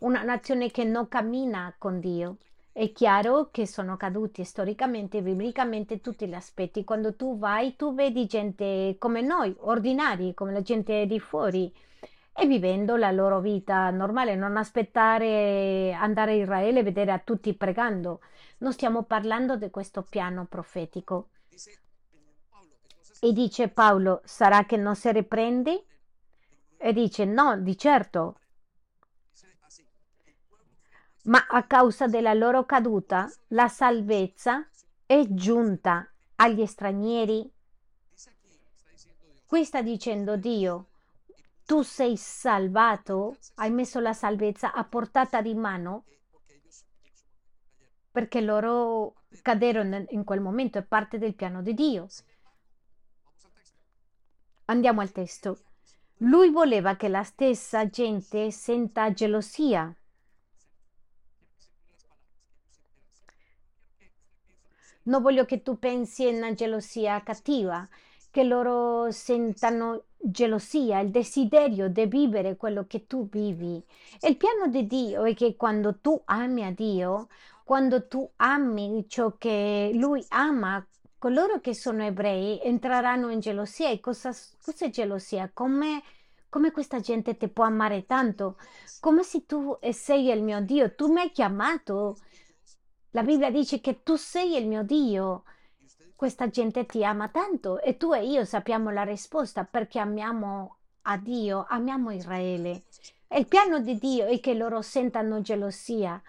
[0.00, 2.36] una nazione che non cammina con Dio.
[2.72, 6.84] È chiaro che sono caduti storicamente biblicamente tutti gli aspetti.
[6.84, 11.72] Quando tu vai, tu vedi gente come noi, ordinari, come la gente di fuori,
[12.38, 17.54] e vivendo la loro vita normale, non aspettare andare a Israele e vedere a tutti
[17.54, 18.20] pregando.
[18.58, 21.30] Non stiamo parlando di questo piano profetico.
[23.20, 25.84] E dice Paolo, sarà che non si riprende?
[26.76, 28.40] E dice, no, di certo.
[31.24, 34.68] Ma a causa della loro caduta, la salvezza
[35.04, 37.52] è giunta agli stranieri.
[39.46, 40.86] Qui sta dicendo Dio,
[41.64, 46.04] tu sei salvato, hai messo la salvezza a portata di mano
[48.16, 52.06] perché loro caderono in quel momento, è parte del piano di Dio.
[54.64, 55.58] Andiamo al testo.
[56.20, 59.94] Lui voleva che la stessa gente senta gelosia.
[65.02, 67.86] Non voglio che tu pensi a una gelosia cattiva,
[68.30, 73.82] che loro sentano gelosia, il desiderio di vivere quello che tu vivi.
[74.22, 77.28] il piano di Dio è che quando tu ami a Dio,
[77.66, 80.86] Quando tu ami ciò che lui ama,
[81.18, 83.90] coloro che sono ebrei entreranno in gelosia.
[83.90, 85.50] E cosa, cos'è gelosia?
[85.52, 86.02] Come,
[86.48, 88.56] come questa gente ti può amare tanto?
[89.00, 92.18] Come se tu sei il mio Dio, tu mi hai chiamato.
[93.10, 95.44] La Bibbia dice che tu sei il mio Dio.
[96.14, 101.18] Questa gente ti ama tanto e tu e io sappiamo la risposta perché amiamo a
[101.18, 102.84] Dio, amiamo Israele.
[103.28, 106.20] Il piano di Dio è che loro sentano gelosia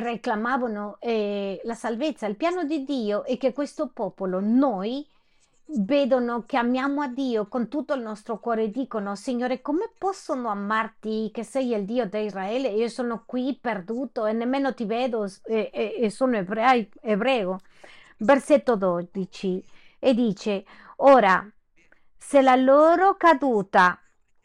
[0.00, 2.26] reclamavano eh, la salvezza.
[2.26, 5.06] Il piano di Dio è che questo popolo, noi,
[5.74, 10.48] vedono che amiamo a Dio con tutto il nostro cuore e dicono, Signore, come possono
[10.48, 12.68] amarti che sei il Dio di Israele?
[12.68, 17.60] Io sono qui perduto e nemmeno ti vedo e, e, e sono ebrei, ebreo.
[18.18, 19.64] Versetto 12
[19.98, 20.64] e dice,
[20.96, 21.44] ora,
[22.16, 23.98] se la loro caduta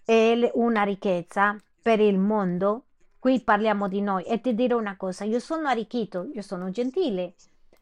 [0.04, 2.87] è una ricchezza per il mondo,
[3.20, 7.36] qui parliamo di noi e ti dirò una cosa, io sono arricchito, io sono gentile,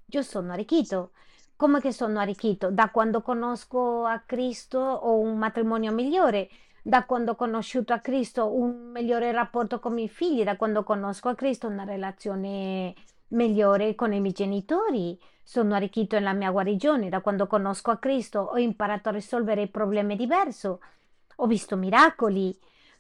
[0.06, 1.12] io sono arricchito.
[1.58, 2.70] Come che sono arricchito?
[2.70, 6.50] Da quando conosco a Cristo ho un matrimonio migliore,
[6.82, 10.84] da quando ho conosciuto a Cristo un migliore rapporto con i miei figli, da quando
[10.84, 12.94] conosco a Cristo una relazione
[13.30, 15.18] migliore con i miei genitori.
[15.42, 20.16] Sono arricchito nella mia guarigione, da quando conosco a Cristo ho imparato a risolvere problemi
[20.16, 22.58] diversi, ho visto miracoli.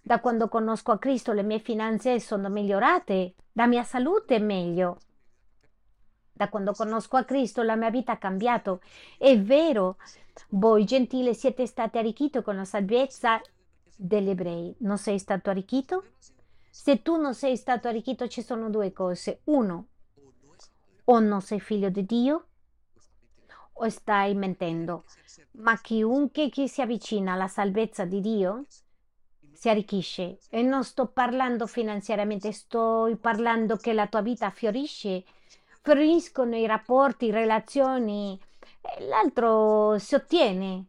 [0.07, 4.99] Da quando conosco a Cristo le mie finanze sono migliorate, la mia salute è meglio.
[6.32, 8.82] Da quando conosco a Cristo la mia vita ha cambiato.
[9.18, 9.98] È vero,
[10.49, 13.41] voi gentile siete stati arricchiti con la salvezza
[13.95, 14.76] degli ebrei.
[14.82, 16.03] Non sei stato arricchito?
[16.69, 19.40] Se tu non sei stato arricchito ci sono due cose.
[19.45, 19.88] Uno,
[21.06, 22.45] o non sei figlio di Dio
[23.73, 25.06] o stai mentendo.
[25.53, 28.65] Ma chiunque che si avvicina alla salvezza di Dio
[29.66, 30.38] si arricchisce.
[30.50, 35.24] E non sto parlando finanziariamente, sto parlando che la tua vita fiorisce,
[35.82, 38.40] fioriscono i rapporti, le relazioni,
[39.10, 40.86] l'altro si ottiene.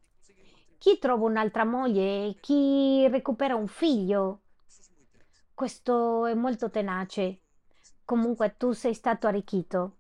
[0.76, 4.40] Chi trova un'altra moglie, chi recupera un figlio.
[5.54, 7.40] Questo è molto tenace.
[8.04, 9.96] Comunque tu sei stato arricchito.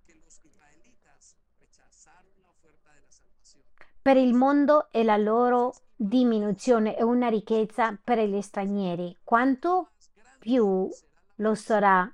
[4.02, 9.16] Per il mondo e la loro diminuzione è una ricchezza per gli stranieri.
[9.24, 9.90] Quanto
[10.38, 10.88] più
[11.36, 12.10] lo sarà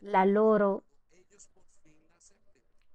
[0.00, 0.84] la loro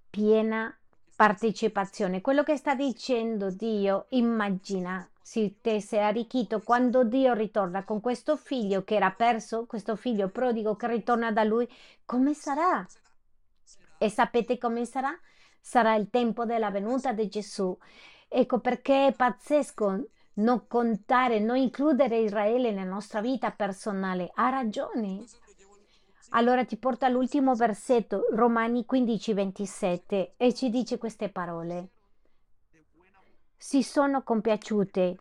[0.10, 0.76] piena
[1.15, 2.22] partecipazione.
[2.22, 8.36] Quello che sta dicendo Dio, immagina se te sei arricchito quando Dio ritorna con questo
[8.36, 11.69] figlio che era perso, questo figlio prodigo che ritorna da lui,
[12.03, 12.86] come sarà?
[13.98, 15.18] E sapete come sarà?
[15.61, 17.78] sarà il tempo della venuta di Gesù.
[18.34, 20.06] Ecco perché è pazzesco
[20.36, 24.32] non contare, non includere Israele nella nostra vita personale.
[24.36, 25.26] Ha ragione.
[26.30, 31.90] Allora ti porto all'ultimo versetto, Romani 15, 27, e ci dice queste parole.
[33.58, 35.18] Si sono compiaciute.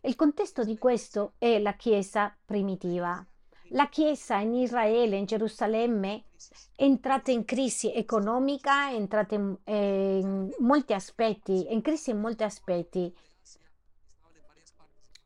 [0.00, 3.22] Il contesto di questo è la Chiesa primitiva.
[3.72, 6.24] La Chiesa in Israele, in Gerusalemme,
[6.74, 12.44] è entrata in crisi economica, è entrata in, in molti aspetti, in crisi in molti
[12.44, 13.14] aspetti.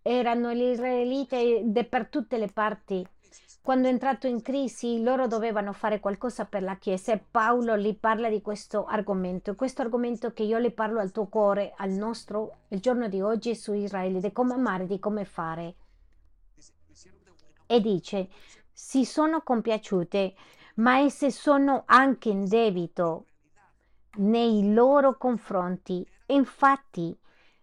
[0.03, 3.07] Erano gli israeliti per tutte le parti.
[3.63, 7.97] Quando è entrato in crisi, loro dovevano fare qualcosa per la Chiesa e Paolo gli
[7.97, 9.55] parla di questo argomento.
[9.55, 13.55] Questo argomento che io le parlo al tuo cuore, al nostro, il giorno di oggi
[13.55, 15.77] su Israele, di come amare, di come fare
[17.73, 18.29] e dice
[18.71, 20.35] si sono compiaciute,
[20.77, 23.27] ma esse sono anche in debito
[24.17, 26.07] nei loro confronti.
[26.27, 27.17] Infatti,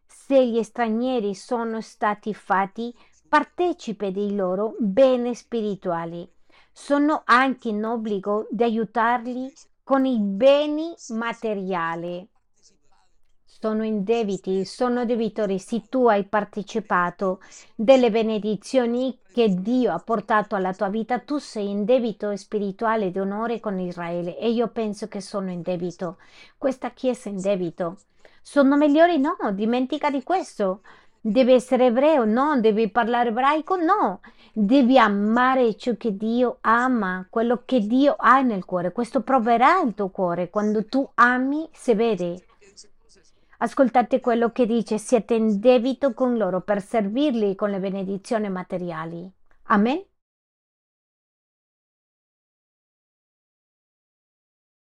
[0.07, 2.91] se gli stranieri sono stati fatti
[3.27, 6.27] partecipe dei loro beni spirituali,
[6.71, 9.53] sono anche in obbligo di aiutarli
[9.83, 12.27] con i beni materiali
[13.61, 17.41] sono in debiti, sono debitori se tu hai partecipato
[17.75, 23.19] delle benedizioni che Dio ha portato alla tua vita, tu sei in debito spirituale di
[23.19, 26.17] onore con Israele e io penso che sono in debito.
[26.57, 27.97] Questa chiesa è in debito.
[28.41, 29.19] Sono migliori?
[29.19, 30.79] No, dimentica di questo.
[31.19, 32.23] Devi essere ebreo?
[32.23, 32.57] No.
[32.61, 33.75] Devi parlare ebraico?
[33.75, 34.21] No.
[34.53, 38.93] Devi amare ciò che Dio ama, quello che Dio ha nel cuore.
[38.93, 40.49] Questo proverà il tuo cuore.
[40.49, 42.43] Quando tu ami, si vede
[43.61, 49.29] Ascoltate quello che dice, siete in debito con loro per servirli con le benedizioni materiali.
[49.63, 50.01] Amen.